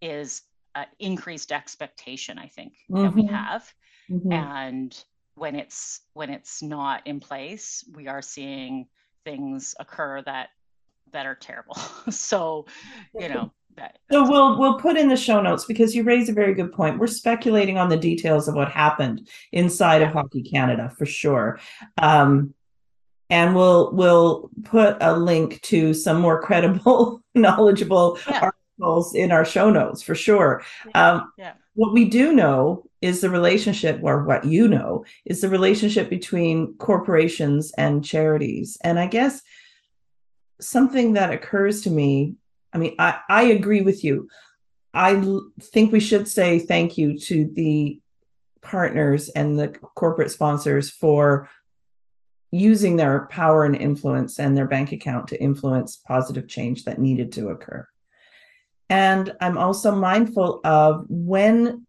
is 0.00 0.40
uh, 0.74 0.84
increased 0.98 1.52
expectation 1.52 2.38
i 2.38 2.46
think 2.46 2.72
mm-hmm. 2.90 3.02
that 3.02 3.14
we 3.14 3.22
mm-hmm. 3.22 3.34
have 3.34 3.74
mm-hmm. 4.10 4.32
and 4.32 5.04
when 5.34 5.54
it's 5.54 6.00
when 6.14 6.30
it's 6.30 6.62
not 6.62 7.06
in 7.06 7.20
place 7.20 7.84
we 7.94 8.08
are 8.08 8.22
seeing 8.22 8.86
things 9.24 9.74
occur 9.78 10.22
that 10.22 10.48
that 11.12 11.26
are 11.26 11.34
terrible 11.34 11.74
so 12.10 12.64
you 13.14 13.28
know 13.28 13.52
that, 13.76 13.98
so 14.10 14.28
we'll 14.28 14.58
we'll 14.58 14.78
put 14.78 14.96
in 14.96 15.08
the 15.08 15.16
show 15.16 15.40
notes 15.40 15.64
because 15.64 15.94
you 15.94 16.02
raise 16.02 16.28
a 16.28 16.32
very 16.34 16.52
good 16.52 16.74
point. 16.74 16.98
We're 16.98 17.06
speculating 17.06 17.78
on 17.78 17.88
the 17.88 17.96
details 17.96 18.46
of 18.46 18.54
what 18.54 18.70
happened 18.70 19.26
inside 19.50 20.02
yeah. 20.02 20.08
of 20.08 20.12
Hockey 20.12 20.42
Canada 20.42 20.92
for 20.98 21.06
sure. 21.06 21.58
Um, 21.96 22.52
and 23.32 23.56
we'll 23.56 23.90
we'll 23.92 24.50
put 24.62 24.98
a 25.00 25.16
link 25.16 25.62
to 25.62 25.94
some 25.94 26.20
more 26.20 26.42
credible, 26.42 27.22
knowledgeable 27.34 28.18
yeah. 28.28 28.50
articles 28.78 29.14
in 29.14 29.32
our 29.32 29.46
show 29.46 29.70
notes 29.70 30.02
for 30.02 30.14
sure. 30.14 30.62
Yeah. 30.86 31.12
Um, 31.12 31.32
yeah. 31.38 31.52
What 31.74 31.94
we 31.94 32.04
do 32.04 32.34
know 32.34 32.84
is 33.00 33.22
the 33.22 33.30
relationship, 33.30 34.00
or 34.02 34.24
what 34.24 34.44
you 34.44 34.68
know, 34.68 35.06
is 35.24 35.40
the 35.40 35.48
relationship 35.48 36.10
between 36.10 36.74
corporations 36.74 37.72
and 37.78 38.04
charities. 38.04 38.76
And 38.84 38.98
I 38.98 39.06
guess 39.06 39.40
something 40.60 41.14
that 41.14 41.32
occurs 41.32 41.80
to 41.84 41.90
me, 41.90 42.34
I 42.74 42.78
mean, 42.78 42.94
I, 42.98 43.18
I 43.30 43.44
agree 43.44 43.80
with 43.80 44.04
you. 44.04 44.28
I 44.92 45.14
l- 45.14 45.50
think 45.58 45.90
we 45.90 46.00
should 46.00 46.28
say 46.28 46.58
thank 46.58 46.98
you 46.98 47.18
to 47.20 47.50
the 47.54 47.98
partners 48.60 49.30
and 49.30 49.58
the 49.58 49.68
corporate 49.68 50.30
sponsors 50.30 50.90
for 50.90 51.48
using 52.52 52.96
their 52.96 53.26
power 53.30 53.64
and 53.64 53.74
influence 53.74 54.38
and 54.38 54.56
their 54.56 54.68
bank 54.68 54.92
account 54.92 55.26
to 55.26 55.42
influence 55.42 55.96
positive 55.96 56.46
change 56.46 56.84
that 56.84 57.00
needed 57.00 57.32
to 57.32 57.48
occur. 57.48 57.88
And 58.90 59.34
I'm 59.40 59.56
also 59.56 59.94
mindful 59.94 60.60
of 60.62 61.06
when, 61.08 61.86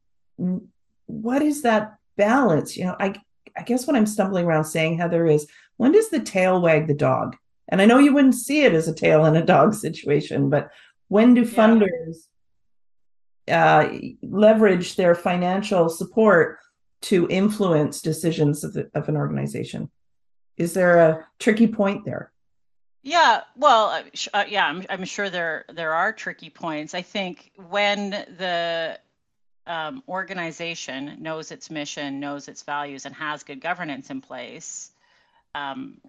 what 1.05 1.41
is 1.41 1.63
that 1.63 1.95
balance? 2.15 2.77
You 2.77 2.85
know, 2.85 2.95
I, 2.97 3.13
I 3.57 3.63
guess 3.63 3.85
what 3.85 3.97
I'm 3.97 4.05
stumbling 4.05 4.45
around 4.45 4.63
saying, 4.63 4.97
Heather, 4.97 5.27
is 5.27 5.45
when 5.75 5.91
does 5.91 6.09
the 6.09 6.21
tail 6.21 6.61
wag 6.61 6.87
the 6.87 6.93
dog? 6.93 7.35
And 7.67 7.81
I 7.81 7.85
know 7.85 7.99
you 7.99 8.13
wouldn't 8.13 8.35
see 8.35 8.63
it 8.63 8.73
as 8.73 8.87
a 8.87 8.95
tail 8.95 9.25
and 9.25 9.35
a 9.35 9.43
dog 9.43 9.73
situation, 9.73 10.49
but 10.49 10.71
when 11.09 11.33
do 11.33 11.43
funders 11.43 12.19
uh, 13.49 13.89
leverage 14.21 14.95
their 14.95 15.13
financial 15.13 15.89
support 15.89 16.59
to 17.01 17.27
influence 17.29 18.01
decisions 18.01 18.63
of, 18.63 18.71
the, 18.71 18.89
of 18.95 19.09
an 19.09 19.17
organization? 19.17 19.91
Is 20.57 20.73
there 20.73 20.97
a 20.97 21.27
tricky 21.39 21.67
point 21.67 22.05
there? 22.05 22.31
Yeah, 23.01 23.41
well, 23.57 24.01
uh, 24.33 24.45
yeah, 24.47 24.65
I'm, 24.65 24.85
I'm 24.89 25.03
sure 25.03 25.29
there 25.29 25.65
there 25.73 25.93
are 25.93 26.13
tricky 26.13 26.49
points. 26.49 26.93
I 26.93 27.01
think 27.01 27.51
when 27.69 28.11
the 28.11 28.97
um, 29.67 30.03
organization 30.07 31.17
knows 31.19 31.51
its 31.51 31.69
mission, 31.69 32.21
knows 32.21 32.47
its 32.47 32.63
values, 32.63 33.05
and 33.05 33.13
has 33.13 33.43
good 33.43 33.59
governance 33.59 34.09
in 34.09 34.21
place, 34.21 34.91
um, 35.53 35.99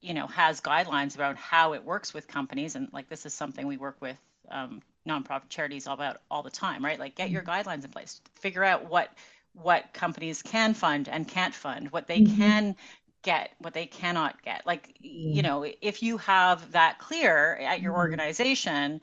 you 0.00 0.12
know, 0.12 0.26
has 0.26 0.60
guidelines 0.60 1.16
around 1.16 1.38
how 1.38 1.72
it 1.72 1.84
works 1.84 2.12
with 2.12 2.26
companies, 2.26 2.74
and 2.74 2.88
like 2.92 3.08
this 3.08 3.24
is 3.26 3.32
something 3.32 3.68
we 3.68 3.76
work 3.76 3.96
with 4.00 4.16
um, 4.50 4.82
nonprofit 5.08 5.48
charities 5.48 5.86
all 5.86 5.94
about 5.94 6.20
all 6.32 6.42
the 6.42 6.50
time, 6.50 6.84
right? 6.84 6.98
Like, 6.98 7.14
get 7.14 7.30
your 7.30 7.42
mm-hmm. 7.42 7.68
guidelines 7.68 7.84
in 7.84 7.90
place, 7.90 8.20
figure 8.34 8.64
out 8.64 8.90
what 8.90 9.10
what 9.52 9.92
companies 9.92 10.42
can 10.42 10.74
fund 10.74 11.08
and 11.08 11.28
can't 11.28 11.54
fund, 11.54 11.92
what 11.92 12.08
they 12.08 12.22
mm-hmm. 12.22 12.36
can 12.36 12.76
get 13.24 13.50
what 13.58 13.74
they 13.74 13.86
cannot 13.86 14.40
get 14.42 14.62
like 14.64 14.94
you 15.00 15.42
mm. 15.42 15.44
know 15.44 15.66
if 15.80 16.02
you 16.02 16.16
have 16.18 16.70
that 16.72 16.98
clear 16.98 17.56
at 17.56 17.80
your 17.80 17.92
mm-hmm. 17.92 18.00
organization 18.00 19.00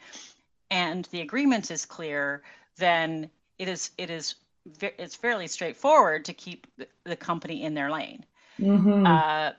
and 0.70 1.06
the 1.12 1.22
agreement 1.22 1.70
is 1.70 1.86
clear 1.86 2.42
then 2.78 3.30
it 3.60 3.68
is 3.68 3.92
it 3.98 4.10
is 4.10 4.36
it's 4.82 5.16
fairly 5.16 5.48
straightforward 5.48 6.26
to 6.26 6.34
keep 6.34 6.68
the 7.04 7.16
company 7.16 7.64
in 7.64 7.74
their 7.74 7.92
lane. 7.92 8.26
Mm-hmm. 8.60 9.06
Uh, 9.06 9.52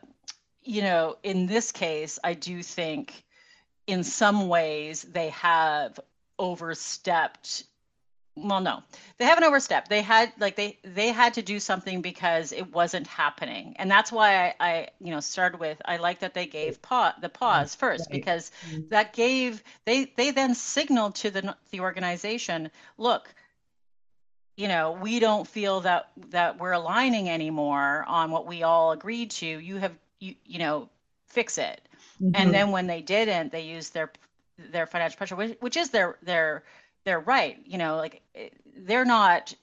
you 0.63 0.83
know, 0.83 1.17
in 1.23 1.47
this 1.47 1.73
case, 1.73 2.19
I 2.23 2.35
do 2.35 2.63
think 2.63 3.25
in 3.87 4.05
some 4.05 4.49
ways 4.49 5.03
they 5.03 5.31
have 5.31 5.99
overstepped 6.39 7.65
well 8.35 8.61
no. 8.61 8.83
They 9.19 9.27
haven't 9.27 9.45
overstepped. 9.45 9.89
They 9.89 10.03
had 10.03 10.33
like 10.39 10.57
they 10.57 10.79
they 10.85 11.09
had 11.09 11.35
to 11.35 11.43
do 11.43 11.61
something 11.61 12.01
because 12.01 12.53
it 12.53 12.73
wasn't 12.73 13.07
happening. 13.07 13.75
And 13.79 13.91
that's 13.91 14.11
why 14.11 14.47
i, 14.47 14.55
I 14.61 14.89
you 15.01 15.11
know 15.11 15.21
started 15.21 15.61
with 15.61 15.81
i 15.85 15.97
like 15.99 16.21
that 16.21 16.35
they 16.35 16.47
gave 16.47 16.81
pa- 16.81 17.17
the 17.21 17.29
pause 17.29 17.75
first 17.75 18.11
because 18.11 18.51
mm-hmm. 18.69 18.89
that 18.89 19.13
gave 19.13 19.63
they 19.85 20.13
they 20.17 20.31
then 20.31 20.55
signaled 20.55 21.15
to 21.17 21.31
the 21.31 21.55
the 21.71 21.81
organization 21.81 22.71
look 22.97 23.35
you 24.57 24.69
know 24.69 24.93
we 24.93 25.19
don't 25.19 25.47
feel 25.47 25.81
that 25.81 26.11
that 26.31 26.59
we're 26.59 26.73
aligning 26.73 27.29
anymore 27.29 28.05
on 28.09 28.31
what 28.31 28.47
we 28.47 28.63
all 28.63 28.93
agreed 28.93 29.31
to. 29.31 29.47
You 29.47 29.77
have 29.77 29.93
you 30.21 30.35
you 30.47 30.59
know 30.59 30.89
fix 31.27 31.59
it. 31.59 31.81
Mm-hmm. 32.21 32.31
and 32.35 32.55
then 32.55 32.71
when 32.71 32.87
they 32.87 33.03
didn't 33.03 33.53
they 33.53 33.63
used 33.63 33.95
their 33.95 34.13
their 34.71 34.87
financial 34.87 35.17
pressure 35.17 35.35
which, 35.35 35.57
which 35.61 35.77
is 35.77 35.91
their 35.91 36.19
their 36.23 36.63
their 37.05 37.21
right 37.21 37.59
you 37.65 37.79
know 37.79 37.97
like 37.97 38.23
they're 38.77 39.05
not 39.05 39.55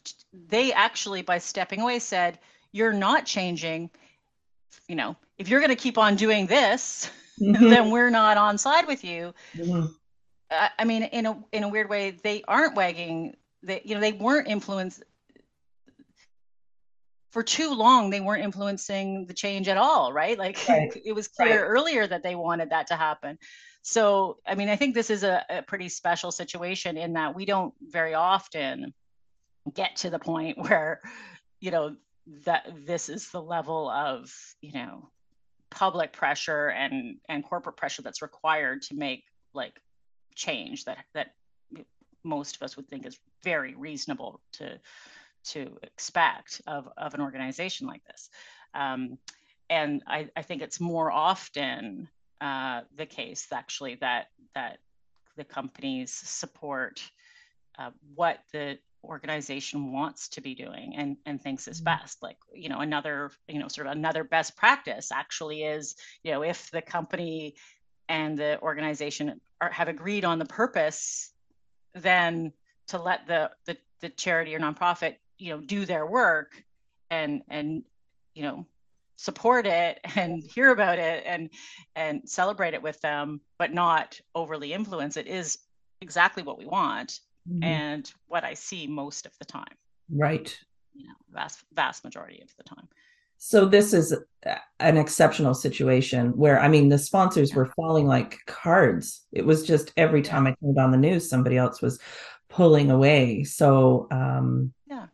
they 0.48 0.74
actually 0.74 1.22
by 1.22 1.38
stepping 1.38 1.82
away 1.82 2.00
said 2.00 2.40
you're 2.72 2.94
not 2.94 3.26
changing 3.26 3.90
you 4.88 4.96
know 4.96 5.16
if 5.38 5.48
you're 5.48 5.60
going 5.60 5.70
to 5.70 5.76
keep 5.76 5.98
on 5.98 6.16
doing 6.16 6.46
this 6.48 7.10
mm-hmm. 7.42 7.70
then 7.70 7.92
we're 7.92 8.10
not 8.10 8.38
on 8.38 8.58
side 8.58 8.88
with 8.88 9.04
you 9.04 9.34
mm-hmm. 9.56 9.86
I, 10.52 10.70
I 10.80 10.86
mean 10.86 11.04
in 11.04 11.26
a 11.26 11.44
in 11.52 11.64
a 11.64 11.70
weird 11.70 11.90
way 11.90 12.12
they 12.12 12.44
aren't 12.48 12.76
wagging 12.76 13.36
they 13.64 13.82
you 13.84 13.96
know 13.96 14.02
they 14.02 14.14
weren't 14.14 14.48
influenced 14.48 15.04
for 17.32 17.44
too 17.44 17.74
long 17.74 18.10
they 18.10 18.22
weren't 18.22 18.44
influencing 18.44 19.26
the 19.28 19.34
change 19.34 19.68
at 19.68 19.78
all 19.78 20.12
right 20.12 20.38
like 20.38 20.60
right. 20.68 20.92
it 21.06 21.14
was 21.14 21.28
clear 21.28 21.62
right. 21.62 21.70
earlier 21.70 22.08
that 22.08 22.24
they 22.24 22.36
wanted 22.36 22.72
that 22.72 22.88
to 22.88 22.96
happen 22.96 23.38
so 23.82 24.38
i 24.46 24.56
mean 24.56 24.70
i 24.70 24.76
think 24.76 24.94
this 24.94 25.10
is 25.10 25.24
a, 25.24 25.44
a, 25.50 25.62
pretty 25.62 25.90
special 25.90 26.32
situation 26.32 26.98
in 26.98 27.14
that 27.14 27.36
we 27.36 27.46
don't 27.46 27.74
very 27.82 28.14
often 28.14 28.94
get 29.74 29.96
to 29.96 30.10
the 30.10 30.20
point 30.20 30.58
where 30.70 31.00
you 31.60 31.72
know 31.72 31.96
that 32.46 32.68
this 32.86 33.10
is 33.10 33.30
the 33.30 33.42
level 33.42 33.90
of 33.90 34.32
you 34.62 34.74
know 34.74 35.10
public 35.70 36.14
pressure 36.14 36.68
and 36.70 37.18
and 37.28 37.44
corporate 37.44 37.78
pressure 37.78 38.02
that's 38.02 38.22
required 38.22 38.82
to 38.82 38.96
make 38.96 39.24
like 39.54 39.80
change 40.36 40.86
that 40.86 40.98
that 41.14 41.32
most 42.24 42.56
of 42.56 42.64
us 42.64 42.76
would 42.76 42.88
think 42.88 43.06
is 43.06 43.18
very 43.44 43.76
reasonable 43.76 44.42
to 44.52 44.80
to 45.44 45.78
expect 45.84 46.62
of, 46.68 46.90
of 46.98 47.14
an 47.14 47.22
organization 47.22 47.88
like 47.88 48.04
this. 48.06 48.30
Um, 48.74 49.18
and 49.70 50.04
I, 50.08 50.30
I, 50.36 50.42
think 50.42 50.62
it's 50.62 50.80
more 50.80 51.12
often 51.12 52.10
uh, 52.42 52.82
the 52.96 53.06
case 53.06 53.48
actually 53.52 53.96
that 53.96 54.28
that 54.56 54.80
the 55.38 55.44
companies 55.44 56.12
support 56.12 57.02
uh, 57.78 57.92
what 58.16 58.40
the 58.52 58.78
organization 59.04 59.94
wants 59.94 60.28
to 60.28 60.42
be 60.42 60.54
doing 60.54 60.94
and, 60.98 61.16
and 61.26 61.42
thinks 61.42 61.68
is 61.68 61.78
mm-hmm. 61.78 61.86
best 61.86 62.22
like 62.22 62.38
you 62.54 62.70
know 62.70 62.80
another 62.80 63.32
you 63.48 63.60
know 63.60 63.68
sort 63.68 63.88
of 63.88 63.94
another 63.94 64.24
best 64.24 64.58
practice 64.58 65.12
actually 65.12 65.64
is 65.64 65.96
you 66.24 66.32
know 66.32 66.44
if 66.44 66.70
the 66.72 66.82
company 66.82 67.56
and 68.10 68.38
the 68.38 68.60
organization 68.62 69.40
are, 69.62 69.72
have 69.72 69.88
agreed 69.88 70.26
on 70.26 70.40
the 70.40 70.46
purpose 70.46 71.32
then 71.94 72.52
to 72.88 73.02
let 73.02 73.26
the, 73.28 73.50
the 73.66 73.78
the 74.02 74.10
charity 74.10 74.54
or 74.54 74.60
nonprofit 74.60 75.16
you 75.38 75.52
know 75.52 75.62
do 75.62 75.86
their 75.86 76.06
work 76.06 76.62
and 77.10 77.42
and 77.50 77.84
you 78.34 78.44
know 78.44 78.66
support 79.20 79.68
it 79.68 80.00
and 80.16 80.42
hear 80.44 80.72
about 80.72 80.98
it 80.98 81.24
and 81.26 81.50
and 81.96 82.22
celebrate 82.28 82.74
it 82.74 82.82
with 82.82 83.00
them 83.02 83.42
but 83.58 83.74
not 83.74 84.20
overly 84.34 84.72
influence 84.72 85.18
it 85.18 85.28
is 85.28 85.58
exactly 86.02 86.42
what 86.42 86.58
we 86.58 86.66
want 86.66 87.20
mm-hmm. 87.48 87.64
and 87.64 88.14
what 88.28 88.46
i 88.46 88.54
see 88.54 88.88
most 88.88 89.26
of 89.26 89.34
the 89.38 89.46
time 89.46 89.76
right 90.10 90.58
you 90.94 91.06
know 91.06 91.14
vast 91.32 91.64
vast 91.74 92.06
majority 92.06 92.42
of 92.42 92.56
the 92.58 92.64
time 92.64 92.88
so 93.42 93.66
this 93.66 93.94
is 93.94 94.14
an 94.82 94.98
exceptional 94.98 95.54
situation 95.54 96.36
where 96.36 96.60
I 96.60 96.68
mean 96.68 96.90
the 96.90 96.98
sponsors 96.98 97.56
were 97.56 97.68
falling 97.68 98.06
like 98.06 98.38
cards. 98.48 99.26
It 99.32 99.46
was 99.46 99.66
just 99.66 99.94
every 99.96 100.22
time 100.22 100.46
I 100.46 100.56
turned 100.62 100.78
on 100.78 100.92
the 100.92 100.98
news, 100.98 101.30
somebody 101.30 101.56
else 101.56 101.82
was 101.82 102.02
pulling 102.50 102.92
away. 102.92 103.46
So 103.46 104.10
um, 104.12 104.74
yeah, 104.88 105.06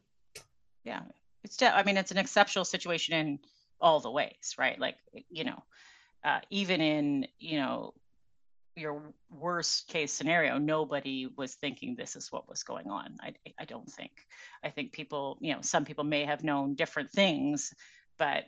yeah, 0.84 1.02
it's. 1.44 1.62
I 1.62 1.84
mean, 1.84 1.98
it's 1.98 2.10
an 2.10 2.18
exceptional 2.18 2.66
situation 2.66 3.14
in 3.14 3.40
all 3.82 4.00
the 4.00 4.12
ways, 4.12 4.56
right? 4.58 4.80
Like 4.80 4.98
you 5.30 5.44
know, 5.44 5.64
uh, 6.24 6.40
even 6.50 6.82
in 6.82 7.28
you 7.40 7.60
know 7.60 7.94
your 8.76 9.02
worst 9.30 9.88
case 9.88 10.12
scenario, 10.12 10.58
nobody 10.58 11.28
was 11.38 11.56
thinking 11.56 11.96
this 11.96 12.18
is 12.18 12.32
what 12.32 12.50
was 12.50 12.64
going 12.64 12.90
on. 12.90 13.16
I, 13.22 13.34
I 13.58 13.64
don't 13.64 13.90
think. 13.90 14.12
I 14.66 14.70
think 14.70 14.92
people, 14.92 15.38
you 15.40 15.54
know, 15.54 15.62
some 15.62 15.86
people 15.86 16.04
may 16.04 16.26
have 16.26 16.44
known 16.44 16.76
different 16.76 17.10
things 17.12 17.74
but 18.18 18.46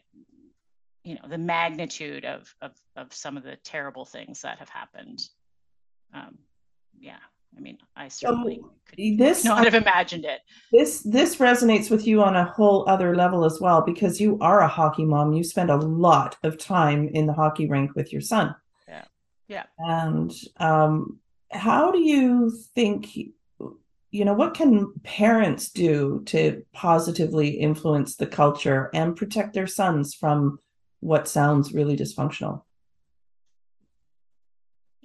you 1.03 1.15
know 1.15 1.27
the 1.29 1.37
magnitude 1.37 2.25
of 2.25 2.53
of, 2.61 2.71
of 2.95 3.13
some 3.13 3.37
of 3.37 3.43
the 3.43 3.55
terrible 3.63 4.05
things 4.05 4.41
that 4.41 4.59
have 4.59 4.69
happened 4.69 5.19
um, 6.13 6.37
yeah 6.99 7.19
i 7.55 7.59
mean 7.59 7.77
i 7.95 8.07
certainly 8.07 8.59
so 8.61 8.71
could 8.89 9.17
this 9.17 9.43
not 9.43 9.65
have 9.65 9.73
imagined 9.73 10.25
it. 10.25 10.41
This 10.71 11.01
this 11.01 11.37
resonates 11.37 11.89
with 11.89 12.07
you 12.07 12.21
on 12.21 12.35
a 12.35 12.45
whole 12.45 12.87
other 12.87 13.15
level 13.15 13.45
as 13.45 13.59
well 13.59 13.81
because 13.81 14.21
you 14.21 14.37
are 14.39 14.61
a 14.61 14.67
hockey 14.67 15.05
mom. 15.05 15.33
You 15.33 15.43
spend 15.43 15.69
a 15.69 15.77
lot 15.77 16.37
of 16.43 16.57
time 16.57 17.09
in 17.09 17.25
the 17.25 17.33
hockey 17.33 17.67
rink 17.67 17.95
with 17.95 18.11
your 18.11 18.21
son. 18.21 18.55
Yeah. 18.87 19.05
Yeah. 19.47 19.63
And 19.79 20.31
um 20.57 21.19
how 21.51 21.91
do 21.91 21.99
you 21.99 22.51
think 22.75 23.15
you 23.15 24.25
know 24.25 24.33
what 24.33 24.53
can 24.53 24.93
parents 25.03 25.69
do 25.69 26.23
to 26.27 26.63
positively 26.73 27.49
influence 27.49 28.15
the 28.15 28.27
culture 28.27 28.89
and 28.93 29.15
protect 29.15 29.53
their 29.53 29.67
sons 29.67 30.13
from 30.13 30.59
what 31.01 31.27
sounds 31.27 31.73
really 31.73 31.95
dysfunctional 31.95 32.63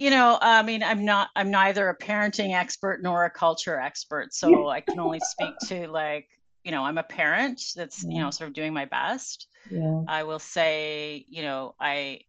you 0.03 0.09
know 0.09 0.37
i 0.41 0.61
mean 0.61 0.83
i'm 0.83 1.05
not 1.05 1.29
i'm 1.35 1.49
neither 1.49 1.87
a 1.89 1.97
parenting 1.97 2.53
expert 2.53 3.01
nor 3.01 3.25
a 3.25 3.29
culture 3.29 3.79
expert 3.79 4.33
so 4.33 4.67
i 4.67 4.81
can 4.81 4.99
only 4.99 5.19
speak 5.19 5.53
to 5.65 5.87
like 5.87 6.27
you 6.65 6.71
know 6.71 6.83
i'm 6.83 6.97
a 6.97 7.03
parent 7.03 7.61
that's 7.75 8.03
you 8.03 8.19
know 8.19 8.29
sort 8.29 8.49
of 8.49 8.53
doing 8.53 8.73
my 8.73 8.85
best. 8.85 9.47
Yeah. 9.71 10.01
i 10.07 10.23
will 10.23 10.39
say 10.39 11.25
you 11.29 11.41
know 11.41 11.73
i 11.79 12.19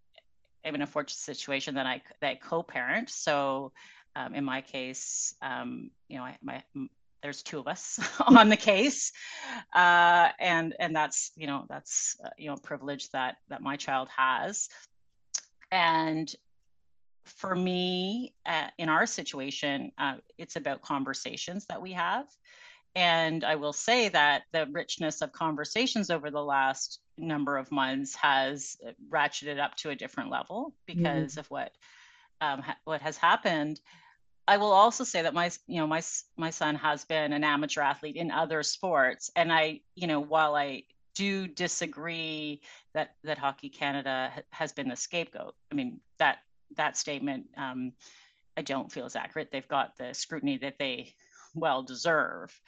am 0.65 0.75
in 0.77 0.83
a 0.83 0.87
fortunate 0.87 1.19
situation 1.19 1.75
that 1.75 1.87
i 1.87 2.01
that 2.21 2.31
I 2.31 2.35
co-parent 2.37 3.11
so 3.11 3.73
um, 4.17 4.35
in 4.35 4.45
my 4.45 4.61
case, 4.61 5.35
um, 5.43 5.91
you 6.09 6.19
know, 6.19 6.25
I, 6.25 6.37
my 6.43 6.63
there's 7.23 7.43
two 7.43 7.59
of 7.59 7.67
us 7.67 7.99
on 8.27 8.49
the 8.49 8.57
case, 8.57 9.13
uh, 9.75 10.29
and 10.39 10.75
and 10.79 10.95
that's 10.95 11.33
you 11.37 11.47
know 11.47 11.65
that's 11.69 12.17
uh, 12.25 12.29
you 12.39 12.51
know 12.51 12.57
privilege 12.57 13.11
that 13.11 13.37
that 13.49 13.63
my 13.63 13.77
child 13.77 14.09
has, 14.17 14.69
and 15.73 16.33
for 17.25 17.55
me, 17.55 18.35
uh, 18.47 18.69
in 18.79 18.89
our 18.89 19.07
situation, 19.07 19.93
uh, 19.99 20.17
it's 20.39 20.57
about 20.57 20.83
conversations 20.83 21.67
that 21.67 21.81
we 21.81 21.93
have. 21.93 22.27
And 22.95 23.43
I 23.43 23.57
will 23.57 23.73
say 23.73 24.09
that 24.11 24.43
the 24.53 24.69
richness 24.71 25.21
of 25.21 25.33
conversations 25.33 26.11
over 26.11 26.31
the 26.31 26.43
last 26.43 27.01
number 27.19 27.57
of 27.57 27.73
months 27.73 28.15
has 28.15 28.77
ratcheted 29.11 29.59
up 29.59 29.75
to 29.77 29.91
a 29.91 29.97
different 29.97 30.31
level 30.31 30.75
because 30.87 31.33
mm-hmm. 31.33 31.41
of 31.41 31.51
what 31.51 31.73
um, 32.41 32.63
ha- 32.63 32.79
what 32.85 33.03
has 33.03 33.17
happened. 33.17 33.81
I 34.47 34.59
will 34.59 34.73
also 34.73 35.05
say 35.05 35.23
that 35.23 35.35
my 35.35 35.51
you 35.67 35.81
know 35.81 35.87
my 35.87 36.03
my 36.37 36.51
son 36.51 36.77
has 36.77 37.05
been 37.05 37.33
an 37.33 37.43
amateur 37.43 37.81
athlete 37.81 38.17
in 38.17 38.31
other 38.31 38.63
sports, 38.63 39.31
and 39.35 39.53
I 39.53 39.81
you 39.97 40.07
know 40.07 40.21
while 40.21 40.55
I 40.55 40.85
do 41.15 41.49
disagree 41.49 42.61
that 42.93 43.15
that 43.25 43.39
Hockey 43.39 43.71
Canada 43.71 44.31
ha- 44.35 44.43
has 44.51 44.73
been 44.73 44.89
the 44.89 44.97
scapegoat. 44.97 45.55
I 45.73 45.75
mean 45.75 46.01
that 46.19 46.39
that 46.77 46.97
statement 46.97 47.47
um, 47.57 47.93
I 48.57 48.63
don't 48.63 48.91
feel 48.91 49.07
is 49.07 49.17
accurate. 49.17 49.51
They've 49.51 49.67
got 49.67 49.97
the 49.97 50.15
scrutiny 50.15 50.59
that 50.59 50.79
they 50.79 51.15
well 51.55 51.83
deserve. 51.83 52.59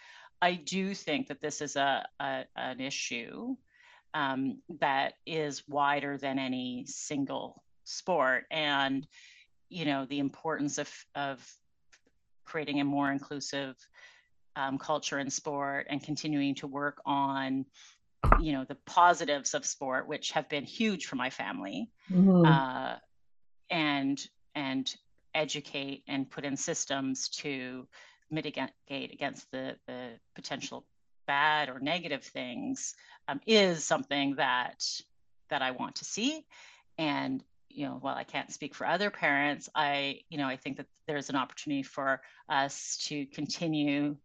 I 0.40 0.55
do 0.55 0.95
think 0.95 1.29
that 1.29 1.40
this 1.40 1.61
is 1.61 1.77
a, 1.77 2.07
a 2.21 2.45
an 2.57 2.81
issue 2.81 3.57
um, 4.14 4.59
that 4.81 5.14
is 5.27 5.66
wider 5.69 6.19
than 6.19 6.38
any 6.38 6.85
single 6.87 7.62
sport, 7.85 8.45
and 8.51 9.07
you 9.69 9.85
know 9.85 10.07
the 10.07 10.19
importance 10.19 10.79
of 10.79 10.90
of 11.14 11.47
creating 12.45 12.81
a 12.81 12.85
more 12.85 13.11
inclusive 13.11 13.77
um, 14.55 14.79
culture 14.79 15.19
in 15.19 15.31
sport 15.31 15.87
and 15.90 16.03
continuing 16.03 16.55
to 16.57 16.66
work 16.66 17.01
on 17.05 17.66
you 18.40 18.53
know 18.53 18.64
the 18.64 18.77
positives 18.87 19.55
of 19.55 19.66
sport 19.66 20.09
which 20.09 20.33
have 20.33 20.49
been 20.49 20.64
huge 20.64 21.07
for 21.07 21.16
my 21.16 21.31
family 21.31 21.90
mm-hmm. 22.11 22.45
uh, 22.45 22.97
and 23.70 24.26
and 24.55 24.94
educate 25.35 26.02
and 26.09 26.31
put 26.31 26.44
in 26.44 26.57
systems 26.57 27.29
to 27.29 27.87
mitigate 28.31 28.72
against 28.88 29.50
the 29.50 29.76
the 29.87 30.11
potential 30.35 30.85
bad 31.26 31.68
or 31.68 31.79
negative 31.81 32.22
things 32.22 32.94
um, 33.29 33.40
is 33.46 33.85
something 33.85 34.37
that 34.37 34.85
that 35.50 35.62
I 35.62 35.72
want 35.72 35.96
to 35.96 36.05
see. 36.05 36.44
And 36.98 37.42
you 37.68 37.87
know, 37.87 37.98
while 38.00 38.14
I 38.14 38.24
can't 38.24 38.50
speak 38.52 38.74
for 38.74 38.87
other 38.87 39.11
parents, 39.11 39.68
I 39.74 40.20
you 40.31 40.38
know 40.38 40.46
I 40.46 40.57
think 40.57 40.79
that 40.79 40.87
there's 41.07 41.29
an 41.29 41.37
opportunity 41.37 41.83
for 41.83 42.20
us 42.48 42.96
to 43.09 43.26
continue 43.26 44.16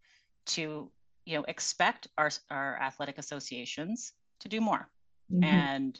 to 0.47 0.89
you 1.25 1.38
know 1.38 1.43
expect 1.47 2.08
our 2.17 2.32
our 2.49 2.77
athletic 2.82 3.17
associations 3.17 4.13
to 4.39 4.49
do 4.49 4.62
more, 4.62 4.88
mm-hmm. 5.32 5.43
and 5.43 5.99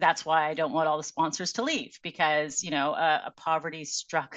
that's 0.00 0.24
why 0.24 0.48
I 0.48 0.54
don't 0.54 0.72
want 0.72 0.88
all 0.88 0.96
the 0.96 1.04
sponsors 1.04 1.52
to 1.54 1.62
leave 1.62 1.98
because 2.02 2.62
you 2.62 2.70
know 2.70 2.94
a, 2.94 3.22
a 3.26 3.32
poverty 3.36 3.84
struck 3.84 4.36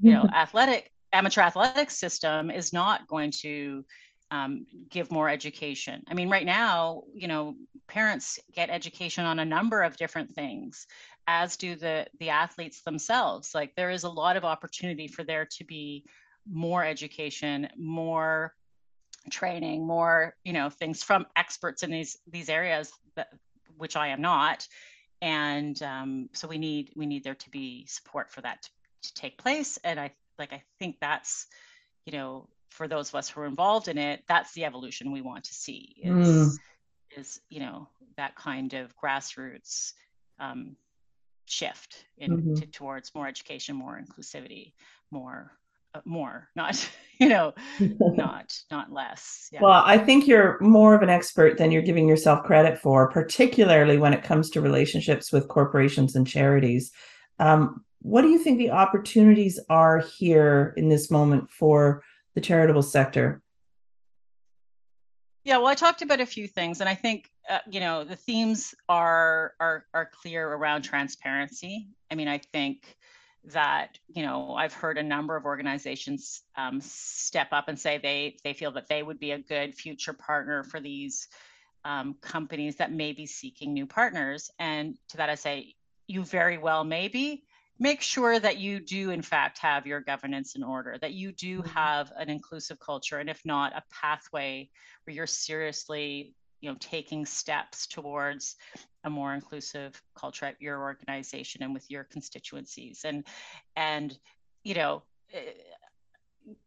you 0.00 0.12
know 0.12 0.26
athletic 0.34 0.90
amateur 1.12 1.42
athletics 1.42 1.98
system 1.98 2.50
is 2.50 2.72
not 2.72 3.06
going 3.06 3.30
to 3.30 3.84
um, 4.32 4.66
give 4.88 5.10
more 5.10 5.28
education. 5.28 6.02
I 6.08 6.14
mean, 6.14 6.30
right 6.30 6.46
now, 6.46 7.02
you 7.12 7.28
know, 7.28 7.54
parents 7.86 8.38
get 8.54 8.70
education 8.70 9.26
on 9.26 9.38
a 9.38 9.44
number 9.44 9.82
of 9.82 9.98
different 9.98 10.34
things, 10.34 10.86
as 11.26 11.56
do 11.56 11.76
the 11.76 12.06
the 12.18 12.30
athletes 12.30 12.82
themselves. 12.82 13.50
Like 13.54 13.74
there 13.76 13.90
is 13.90 14.04
a 14.04 14.08
lot 14.08 14.38
of 14.38 14.44
opportunity 14.44 15.06
for 15.06 15.22
there 15.22 15.46
to 15.58 15.64
be 15.64 16.06
more 16.50 16.82
education, 16.82 17.68
more 17.76 18.54
training, 19.30 19.86
more 19.86 20.34
you 20.44 20.54
know 20.54 20.70
things 20.70 21.02
from 21.02 21.26
experts 21.36 21.82
in 21.82 21.90
these 21.90 22.16
these 22.26 22.48
areas 22.48 22.90
that 23.16 23.28
which 23.76 23.96
I 23.96 24.08
am 24.08 24.22
not, 24.22 24.66
and 25.22 25.80
um, 25.82 26.28
so 26.32 26.46
we 26.46 26.58
need 26.58 26.90
we 26.94 27.06
need 27.06 27.24
there 27.24 27.36
to 27.36 27.50
be 27.50 27.86
support 27.86 28.30
for 28.30 28.42
that 28.42 28.62
to, 28.62 28.70
to 29.02 29.14
take 29.14 29.38
place. 29.38 29.78
And 29.84 29.98
I 29.98 30.10
like 30.38 30.52
I 30.52 30.62
think 30.78 30.96
that's 31.00 31.46
you 32.04 32.12
know 32.12 32.48
for 32.72 32.88
those 32.88 33.10
of 33.10 33.14
us 33.14 33.28
who 33.28 33.40
are 33.40 33.46
involved 33.46 33.88
in 33.88 33.98
it, 33.98 34.24
that's 34.26 34.52
the 34.52 34.64
evolution 34.64 35.12
we 35.12 35.20
want 35.20 35.44
to 35.44 35.54
see 35.54 35.94
is, 36.02 36.28
mm. 36.28 36.56
is 37.16 37.40
you 37.50 37.60
know, 37.60 37.88
that 38.16 38.34
kind 38.34 38.74
of 38.74 38.94
grassroots 38.96 39.92
um, 40.40 40.74
shift 41.44 42.04
in, 42.16 42.38
mm-hmm. 42.38 42.54
to, 42.54 42.66
towards 42.66 43.14
more 43.14 43.28
education, 43.28 43.76
more 43.76 44.00
inclusivity, 44.00 44.72
more 45.10 45.52
uh, 45.94 46.00
more 46.04 46.48
not 46.56 46.90
you 47.22 47.28
know 47.28 47.52
not 48.00 48.56
not 48.70 48.92
less 48.92 49.48
yeah. 49.52 49.60
well 49.62 49.82
i 49.86 49.96
think 49.96 50.26
you're 50.26 50.58
more 50.60 50.94
of 50.94 51.02
an 51.02 51.08
expert 51.08 51.56
than 51.58 51.70
you're 51.70 51.82
giving 51.82 52.08
yourself 52.08 52.44
credit 52.44 52.78
for 52.78 53.10
particularly 53.10 53.98
when 53.98 54.12
it 54.12 54.22
comes 54.22 54.50
to 54.50 54.60
relationships 54.60 55.32
with 55.32 55.48
corporations 55.48 56.16
and 56.16 56.26
charities 56.26 56.92
um, 57.38 57.84
what 58.02 58.22
do 58.22 58.28
you 58.28 58.38
think 58.38 58.58
the 58.58 58.70
opportunities 58.70 59.60
are 59.68 60.00
here 60.00 60.74
in 60.76 60.88
this 60.88 61.10
moment 61.10 61.50
for 61.50 62.02
the 62.34 62.40
charitable 62.40 62.82
sector? 62.82 63.42
Yeah, 65.44 65.58
well, 65.58 65.68
I 65.68 65.74
talked 65.74 66.02
about 66.02 66.20
a 66.20 66.26
few 66.26 66.46
things, 66.46 66.80
and 66.80 66.88
I 66.88 66.94
think 66.94 67.30
uh, 67.48 67.58
you 67.68 67.80
know 67.80 68.04
the 68.04 68.16
themes 68.16 68.74
are 68.88 69.54
are 69.58 69.86
are 69.92 70.08
clear 70.12 70.48
around 70.52 70.82
transparency. 70.82 71.88
I 72.10 72.14
mean, 72.14 72.28
I 72.28 72.38
think 72.38 72.96
that 73.44 73.98
you 74.08 74.22
know 74.22 74.54
I've 74.54 74.72
heard 74.72 74.98
a 74.98 75.02
number 75.02 75.36
of 75.36 75.44
organizations 75.44 76.42
um, 76.56 76.80
step 76.80 77.48
up 77.52 77.68
and 77.68 77.78
say 77.78 77.98
they 77.98 78.36
they 78.44 78.52
feel 78.52 78.70
that 78.72 78.88
they 78.88 79.02
would 79.02 79.18
be 79.18 79.32
a 79.32 79.38
good 79.38 79.74
future 79.74 80.12
partner 80.12 80.62
for 80.62 80.80
these 80.80 81.28
um, 81.84 82.14
companies 82.20 82.76
that 82.76 82.92
may 82.92 83.12
be 83.12 83.26
seeking 83.26 83.72
new 83.72 83.86
partners. 83.86 84.50
And 84.58 84.96
to 85.08 85.16
that, 85.16 85.28
I 85.28 85.34
say 85.34 85.74
you 86.06 86.24
very 86.24 86.58
well 86.58 86.84
may 86.84 87.08
be, 87.08 87.44
make 87.78 88.00
sure 88.00 88.38
that 88.38 88.58
you 88.58 88.78
do 88.78 89.10
in 89.10 89.22
fact 89.22 89.58
have 89.58 89.86
your 89.86 90.00
governance 90.00 90.54
in 90.54 90.62
order 90.62 90.96
that 91.00 91.12
you 91.12 91.32
do 91.32 91.58
mm-hmm. 91.58 91.68
have 91.70 92.12
an 92.16 92.30
inclusive 92.30 92.78
culture 92.78 93.18
and 93.18 93.28
if 93.28 93.40
not 93.44 93.72
a 93.72 93.82
pathway 93.90 94.68
where 95.04 95.14
you're 95.14 95.26
seriously 95.26 96.34
you 96.62 96.70
know 96.70 96.76
taking 96.80 97.26
steps 97.26 97.86
towards 97.86 98.56
a 99.04 99.10
more 99.10 99.34
inclusive 99.34 100.00
culture 100.14 100.46
at 100.46 100.60
your 100.62 100.80
organization 100.80 101.62
and 101.62 101.74
with 101.74 101.90
your 101.90 102.04
constituencies 102.04 103.02
and 103.04 103.24
and 103.76 104.16
you 104.62 104.74
know 104.74 105.02
eh, 105.34 105.40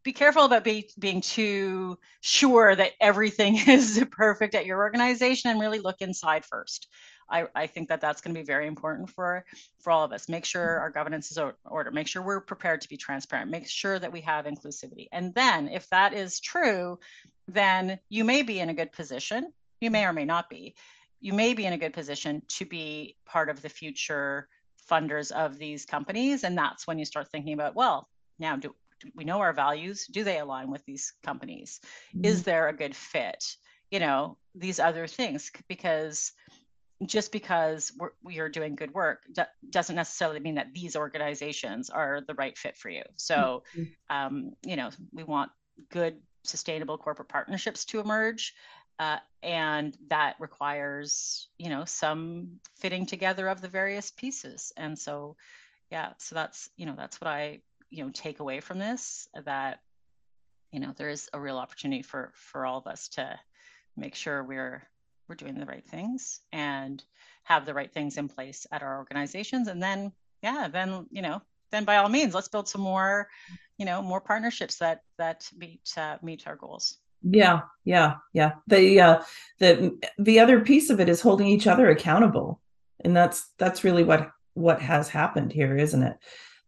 be 0.02 0.12
careful 0.12 0.44
about 0.44 0.64
be, 0.64 0.88
being 0.98 1.20
too 1.20 1.98
sure 2.20 2.74
that 2.74 2.92
everything 3.00 3.56
is 3.68 4.02
perfect 4.12 4.54
at 4.54 4.66
your 4.66 4.78
organization 4.78 5.50
and 5.50 5.60
really 5.60 5.80
look 5.80 6.00
inside 6.00 6.44
first 6.44 6.88
I, 7.28 7.46
I 7.54 7.66
think 7.66 7.88
that 7.88 8.00
that's 8.00 8.20
going 8.20 8.34
to 8.34 8.40
be 8.40 8.44
very 8.44 8.66
important 8.66 9.10
for 9.10 9.44
for 9.80 9.90
all 9.90 10.04
of 10.04 10.12
us. 10.12 10.28
Make 10.28 10.44
sure 10.44 10.78
our 10.78 10.90
governance 10.90 11.30
is 11.30 11.38
order. 11.64 11.90
Make 11.90 12.06
sure 12.06 12.22
we're 12.22 12.40
prepared 12.40 12.80
to 12.82 12.88
be 12.88 12.96
transparent. 12.96 13.50
Make 13.50 13.68
sure 13.68 13.98
that 13.98 14.12
we 14.12 14.20
have 14.22 14.46
inclusivity. 14.46 15.08
And 15.12 15.34
then, 15.34 15.68
if 15.68 15.88
that 15.90 16.12
is 16.12 16.40
true, 16.40 16.98
then 17.48 17.98
you 18.08 18.24
may 18.24 18.42
be 18.42 18.60
in 18.60 18.68
a 18.68 18.74
good 18.74 18.92
position. 18.92 19.52
You 19.80 19.90
may 19.90 20.04
or 20.04 20.12
may 20.12 20.24
not 20.24 20.48
be. 20.48 20.74
You 21.20 21.32
may 21.32 21.54
be 21.54 21.66
in 21.66 21.72
a 21.72 21.78
good 21.78 21.92
position 21.92 22.42
to 22.48 22.64
be 22.64 23.16
part 23.24 23.48
of 23.48 23.62
the 23.62 23.68
future 23.68 24.48
funders 24.90 25.32
of 25.32 25.58
these 25.58 25.84
companies, 25.84 26.44
and 26.44 26.56
that's 26.56 26.86
when 26.86 26.98
you 26.98 27.04
start 27.04 27.28
thinking 27.28 27.54
about 27.54 27.74
well, 27.74 28.08
now 28.38 28.56
do, 28.56 28.74
do 29.00 29.10
we 29.14 29.24
know 29.24 29.40
our 29.40 29.52
values? 29.52 30.06
Do 30.06 30.24
they 30.24 30.38
align 30.38 30.70
with 30.70 30.84
these 30.84 31.12
companies? 31.24 31.80
Mm-hmm. 32.14 32.24
Is 32.24 32.42
there 32.42 32.68
a 32.68 32.76
good 32.76 32.94
fit? 32.94 33.44
You 33.90 34.00
know 34.00 34.36
these 34.54 34.80
other 34.80 35.06
things 35.06 35.50
because 35.68 36.32
just 37.04 37.30
because 37.30 37.92
we're, 37.98 38.10
we 38.22 38.38
are 38.38 38.48
doing 38.48 38.74
good 38.74 38.94
work 38.94 39.22
doesn't 39.68 39.96
necessarily 39.96 40.40
mean 40.40 40.54
that 40.54 40.72
these 40.72 40.96
organizations 40.96 41.90
are 41.90 42.22
the 42.26 42.34
right 42.34 42.56
fit 42.56 42.76
for 42.76 42.88
you. 42.88 43.02
So, 43.16 43.64
mm-hmm. 43.76 44.16
um, 44.16 44.52
you 44.64 44.76
know, 44.76 44.90
we 45.12 45.22
want 45.22 45.50
good, 45.90 46.16
sustainable 46.42 46.96
corporate 46.96 47.28
partnerships 47.28 47.84
to 47.86 48.00
emerge. 48.00 48.54
Uh, 48.98 49.18
and 49.42 49.96
that 50.08 50.36
requires, 50.38 51.48
you 51.58 51.68
know, 51.68 51.84
some 51.84 52.58
fitting 52.76 53.06
together 53.06 53.48
of 53.48 53.60
the 53.60 53.68
various 53.68 54.10
pieces. 54.10 54.72
And 54.76 54.98
so, 54.98 55.36
yeah, 55.90 56.12
so 56.18 56.34
that's, 56.34 56.70
you 56.76 56.86
know, 56.86 56.94
that's 56.96 57.20
what 57.20 57.28
I, 57.28 57.60
you 57.90 58.04
know, 58.04 58.10
take 58.12 58.40
away 58.40 58.60
from 58.60 58.78
this 58.78 59.28
that, 59.44 59.80
you 60.72 60.80
know, 60.80 60.92
there 60.96 61.10
is 61.10 61.28
a 61.32 61.40
real 61.40 61.58
opportunity 61.58 62.02
for, 62.02 62.32
for 62.34 62.64
all 62.64 62.78
of 62.78 62.86
us 62.86 63.08
to 63.08 63.38
make 63.96 64.14
sure 64.14 64.42
we're 64.42 64.86
we're 65.28 65.34
doing 65.34 65.58
the 65.58 65.66
right 65.66 65.86
things 65.88 66.40
and 66.52 67.02
have 67.44 67.66
the 67.66 67.74
right 67.74 67.92
things 67.92 68.16
in 68.16 68.28
place 68.28 68.66
at 68.72 68.82
our 68.82 68.98
organizations 68.98 69.68
and 69.68 69.82
then 69.82 70.12
yeah 70.42 70.68
then 70.70 71.06
you 71.10 71.22
know 71.22 71.40
then 71.70 71.84
by 71.84 71.96
all 71.96 72.08
means 72.08 72.34
let's 72.34 72.48
build 72.48 72.68
some 72.68 72.80
more 72.80 73.28
you 73.78 73.84
know 73.84 74.02
more 74.02 74.20
partnerships 74.20 74.76
that 74.76 75.02
that 75.18 75.48
meet 75.56 75.80
uh, 75.96 76.16
meet 76.22 76.46
our 76.46 76.56
goals 76.56 76.98
yeah 77.30 77.62
yeah 77.84 78.14
yeah. 78.32 78.52
The 78.66 79.00
uh 79.00 79.22
the 79.58 79.98
the 80.18 80.40
other 80.40 80.60
piece 80.60 80.90
of 80.90 81.00
it 81.00 81.08
is 81.08 81.20
holding 81.20 81.46
each 81.48 81.66
other 81.66 81.90
accountable. 81.90 82.60
And 83.04 83.16
that's 83.16 83.52
that's 83.58 83.84
really 83.84 84.04
what 84.04 84.30
what 84.54 84.80
has 84.80 85.08
happened 85.08 85.52
here 85.52 85.76
isn't 85.76 86.02
it? 86.02 86.16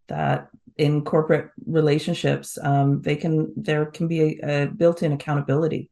That 0.08 0.48
in 0.76 1.04
corporate 1.04 1.50
relationships 1.66 2.58
um 2.62 3.02
they 3.02 3.16
can 3.16 3.52
there 3.56 3.86
can 3.86 4.08
be 4.08 4.40
a, 4.42 4.64
a 4.64 4.66
built-in 4.66 5.12
accountability. 5.12 5.90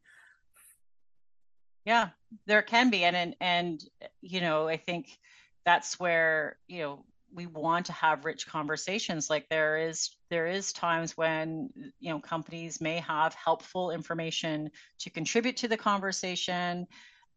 Yeah 1.85 2.09
there 2.45 2.61
can 2.61 2.89
be. 2.89 3.03
And, 3.03 3.15
and 3.15 3.35
and 3.39 3.83
you 4.21 4.41
know 4.41 4.67
i 4.67 4.77
think 4.77 5.17
that's 5.65 5.99
where 5.99 6.57
you 6.67 6.81
know 6.81 7.05
we 7.33 7.45
want 7.45 7.85
to 7.87 7.93
have 7.93 8.25
rich 8.25 8.47
conversations 8.47 9.29
like 9.29 9.47
there 9.49 9.77
is 9.77 10.11
there 10.29 10.47
is 10.47 10.71
times 10.73 11.15
when 11.17 11.69
you 11.99 12.11
know 12.11 12.19
companies 12.19 12.79
may 12.81 12.97
have 12.99 13.33
helpful 13.33 13.91
information 13.91 14.69
to 14.99 15.09
contribute 15.09 15.57
to 15.57 15.67
the 15.67 15.77
conversation 15.77 16.87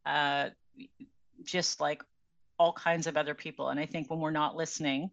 uh, 0.07 0.49
just 1.43 1.81
like 1.81 2.03
all 2.59 2.73
kinds 2.73 3.07
of 3.07 3.17
other 3.17 3.35
people 3.35 3.69
and 3.69 3.81
i 3.81 3.87
think 3.87 4.11
when 4.11 4.21
we're 4.21 4.31
not 4.31 4.57
listening 4.57 5.11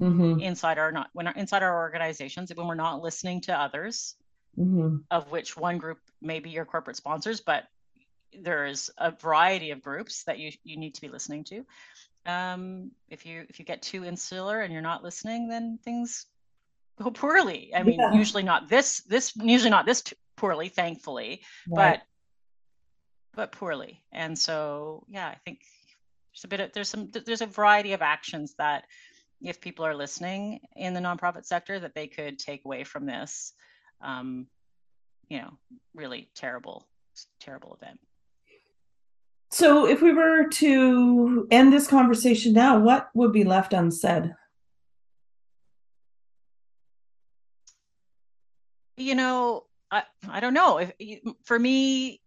mm-hmm. 0.00 0.40
inside 0.40 0.78
our 0.78 0.92
not 0.92 1.08
when 1.12 1.26
our, 1.26 1.34
inside 1.34 1.62
our 1.62 1.80
organizations 1.80 2.52
when 2.54 2.66
we're 2.66 2.74
not 2.74 3.02
listening 3.02 3.40
to 3.40 3.52
others 3.58 4.14
mm-hmm. 4.58 4.96
of 5.10 5.30
which 5.30 5.56
one 5.56 5.78
group 5.78 5.98
may 6.20 6.38
be 6.38 6.50
your 6.50 6.64
corporate 6.64 6.96
sponsors 6.96 7.40
but 7.40 7.64
there's 8.40 8.90
a 8.98 9.10
variety 9.10 9.70
of 9.70 9.82
groups 9.82 10.24
that 10.24 10.38
you 10.38 10.52
you 10.64 10.76
need 10.76 10.94
to 10.94 11.00
be 11.00 11.08
listening 11.08 11.44
to. 11.44 11.64
Um, 12.24 12.92
if 13.08 13.26
you 13.26 13.44
if 13.48 13.58
you 13.58 13.64
get 13.64 13.82
too 13.82 14.04
insular 14.04 14.60
and 14.60 14.72
you're 14.72 14.82
not 14.82 15.02
listening, 15.02 15.48
then 15.48 15.78
things 15.84 16.26
go 17.00 17.10
poorly. 17.10 17.72
I 17.74 17.82
mean, 17.82 17.98
yeah. 17.98 18.12
usually 18.12 18.42
not 18.42 18.68
this 18.68 19.00
this 19.00 19.32
usually 19.36 19.70
not 19.70 19.86
this 19.86 20.04
poorly, 20.36 20.68
thankfully, 20.68 21.42
right. 21.68 22.00
but 22.00 22.02
but 23.34 23.52
poorly. 23.52 24.02
And 24.12 24.38
so, 24.38 25.04
yeah, 25.08 25.26
I 25.26 25.36
think 25.44 25.60
there's 26.32 26.44
a 26.44 26.48
bit 26.48 26.60
of 26.60 26.72
there's 26.72 26.88
some 26.88 27.10
there's 27.10 27.42
a 27.42 27.46
variety 27.46 27.92
of 27.92 28.02
actions 28.02 28.54
that 28.58 28.84
if 29.40 29.60
people 29.60 29.84
are 29.84 29.94
listening 29.94 30.60
in 30.76 30.94
the 30.94 31.00
nonprofit 31.00 31.44
sector 31.44 31.78
that 31.80 31.94
they 31.94 32.06
could 32.06 32.38
take 32.38 32.64
away 32.64 32.84
from 32.84 33.06
this 33.06 33.52
um, 34.00 34.46
you 35.28 35.38
know 35.38 35.50
really 35.94 36.30
terrible 36.34 36.86
terrible 37.40 37.76
event 37.80 38.00
so, 39.52 39.86
if 39.86 40.02
we 40.02 40.12
were 40.12 40.48
to 40.48 41.46
end 41.50 41.72
this 41.72 41.86
conversation 41.86 42.52
now, 42.52 42.78
what 42.78 43.10
would 43.14 43.32
be 43.32 43.44
left 43.44 43.72
unsaid? 43.72 44.34
You 48.96 49.14
know, 49.14 49.64
I, 49.90 50.04
I 50.28 50.40
don't 50.40 50.54
know. 50.54 50.78
If 50.78 51.20
for 51.44 51.58
me, 51.58 52.20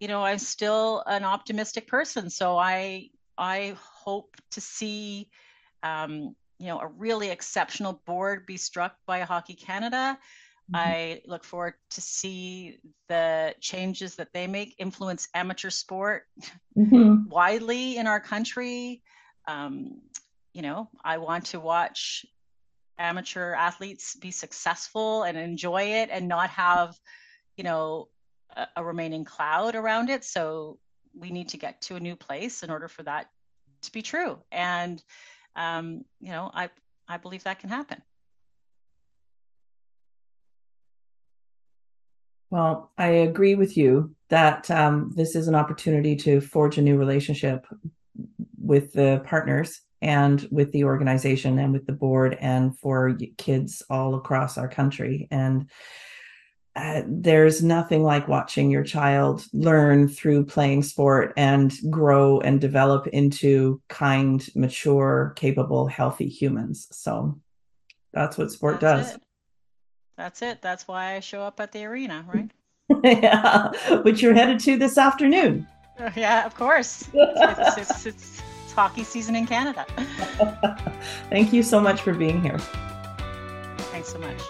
you 0.00 0.08
know, 0.08 0.24
I'm 0.24 0.38
still 0.38 1.02
an 1.06 1.24
optimistic 1.24 1.86
person. 1.86 2.30
So 2.30 2.56
I 2.56 3.10
I 3.36 3.76
hope 3.78 4.36
to 4.52 4.60
see 4.60 5.28
um, 5.82 6.34
you 6.58 6.66
know, 6.66 6.80
a 6.80 6.86
really 6.86 7.30
exceptional 7.30 8.02
board 8.06 8.46
be 8.46 8.56
struck 8.56 8.96
by 9.06 9.20
Hockey 9.20 9.54
Canada. 9.54 10.18
Mm-hmm. 10.72 10.76
I 10.76 11.22
look 11.26 11.44
forward 11.44 11.74
to 11.90 12.00
see 12.00 12.78
the 13.08 13.54
changes 13.60 14.16
that 14.16 14.32
they 14.34 14.46
make 14.46 14.74
influence 14.78 15.28
amateur 15.34 15.70
sport 15.70 16.24
mm-hmm. 16.76 17.28
widely 17.28 17.96
in 17.96 18.06
our 18.06 18.20
country. 18.20 19.02
Um, 19.46 20.02
you 20.52 20.62
know, 20.62 20.90
I 21.04 21.18
want 21.18 21.46
to 21.46 21.60
watch 21.60 22.26
amateur 22.98 23.54
athletes 23.54 24.16
be 24.16 24.30
successful 24.30 25.22
and 25.22 25.38
enjoy 25.38 25.82
it 25.82 26.10
and 26.10 26.28
not 26.28 26.50
have, 26.50 26.98
you 27.56 27.64
know, 27.64 28.08
a, 28.56 28.66
a 28.76 28.84
remaining 28.84 29.24
cloud 29.24 29.74
around 29.74 30.10
it. 30.10 30.24
So 30.24 30.78
we 31.14 31.30
need 31.30 31.48
to 31.50 31.56
get 31.56 31.80
to 31.82 31.96
a 31.96 32.00
new 32.00 32.16
place 32.16 32.62
in 32.62 32.70
order 32.70 32.88
for 32.88 33.02
that 33.04 33.30
to 33.82 33.92
be 33.92 34.02
true. 34.02 34.38
And 34.52 35.02
um, 35.56 36.04
you 36.20 36.30
know, 36.30 36.50
I 36.52 36.70
I 37.08 37.16
believe 37.16 37.44
that 37.44 37.58
can 37.58 37.70
happen. 37.70 38.02
Well, 42.50 42.90
I 42.96 43.08
agree 43.08 43.54
with 43.54 43.76
you 43.76 44.14
that 44.30 44.70
um, 44.70 45.12
this 45.14 45.36
is 45.36 45.48
an 45.48 45.54
opportunity 45.54 46.16
to 46.16 46.40
forge 46.40 46.78
a 46.78 46.82
new 46.82 46.96
relationship 46.96 47.66
with 48.58 48.92
the 48.92 49.22
partners 49.24 49.80
and 50.00 50.46
with 50.50 50.72
the 50.72 50.84
organization 50.84 51.58
and 51.58 51.72
with 51.72 51.86
the 51.86 51.92
board 51.92 52.36
and 52.40 52.78
for 52.78 53.16
kids 53.36 53.82
all 53.90 54.14
across 54.14 54.56
our 54.56 54.68
country. 54.68 55.28
And 55.30 55.68
uh, 56.76 57.02
there's 57.06 57.62
nothing 57.62 58.04
like 58.04 58.28
watching 58.28 58.70
your 58.70 58.84
child 58.84 59.44
learn 59.52 60.06
through 60.06 60.44
playing 60.44 60.84
sport 60.84 61.32
and 61.36 61.74
grow 61.90 62.40
and 62.40 62.60
develop 62.60 63.08
into 63.08 63.82
kind, 63.88 64.46
mature, 64.54 65.32
capable, 65.34 65.88
healthy 65.88 66.28
humans. 66.28 66.86
So 66.92 67.40
that's 68.12 68.38
what 68.38 68.52
sport 68.52 68.80
that's 68.80 69.08
does. 69.08 69.16
It. 69.16 69.22
That's 70.18 70.42
it. 70.42 70.60
That's 70.60 70.88
why 70.88 71.14
I 71.14 71.20
show 71.20 71.42
up 71.42 71.60
at 71.60 71.70
the 71.70 71.84
arena, 71.84 72.26
right? 72.34 72.50
yeah, 73.22 73.70
which 74.02 74.20
you're 74.20 74.34
headed 74.34 74.58
to 74.60 74.76
this 74.76 74.98
afternoon. 74.98 75.64
Uh, 75.96 76.10
yeah, 76.16 76.44
of 76.44 76.56
course. 76.56 77.08
it's, 77.14 77.78
it's, 77.78 78.06
it's, 78.06 78.42
it's 78.64 78.72
hockey 78.72 79.04
season 79.04 79.36
in 79.36 79.46
Canada. 79.46 79.86
Thank 81.30 81.52
you 81.52 81.62
so 81.62 81.80
much 81.80 82.00
for 82.00 82.12
being 82.12 82.42
here. 82.42 82.58
Thanks 83.92 84.08
so 84.08 84.18
much. 84.18 84.42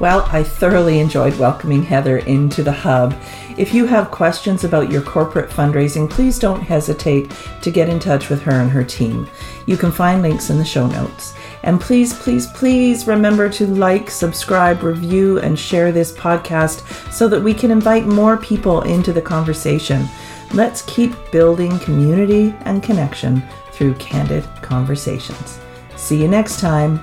Well, 0.00 0.26
I 0.32 0.42
thoroughly 0.42 0.98
enjoyed 0.98 1.38
welcoming 1.38 1.84
Heather 1.84 2.18
into 2.18 2.64
the 2.64 2.72
hub. 2.72 3.14
If 3.58 3.74
you 3.74 3.84
have 3.86 4.10
questions 4.10 4.64
about 4.64 4.90
your 4.90 5.02
corporate 5.02 5.50
fundraising, 5.50 6.08
please 6.08 6.38
don't 6.38 6.62
hesitate 6.62 7.30
to 7.60 7.70
get 7.70 7.90
in 7.90 8.00
touch 8.00 8.30
with 8.30 8.40
her 8.42 8.52
and 8.52 8.70
her 8.70 8.82
team. 8.82 9.28
You 9.66 9.76
can 9.76 9.92
find 9.92 10.22
links 10.22 10.48
in 10.48 10.56
the 10.56 10.64
show 10.64 10.86
notes. 10.86 11.34
And 11.62 11.80
please, 11.80 12.14
please, 12.14 12.46
please 12.46 13.06
remember 13.06 13.48
to 13.50 13.66
like, 13.66 14.10
subscribe, 14.10 14.82
review, 14.82 15.38
and 15.40 15.58
share 15.58 15.92
this 15.92 16.12
podcast 16.12 17.12
so 17.12 17.28
that 17.28 17.42
we 17.42 17.52
can 17.52 17.70
invite 17.70 18.06
more 18.06 18.36
people 18.36 18.82
into 18.82 19.12
the 19.12 19.22
conversation. 19.22 20.06
Let's 20.52 20.82
keep 20.82 21.12
building 21.30 21.78
community 21.80 22.54
and 22.60 22.82
connection 22.82 23.42
through 23.72 23.94
candid 23.94 24.44
conversations. 24.62 25.60
See 25.96 26.20
you 26.20 26.28
next 26.28 26.60
time. 26.60 27.02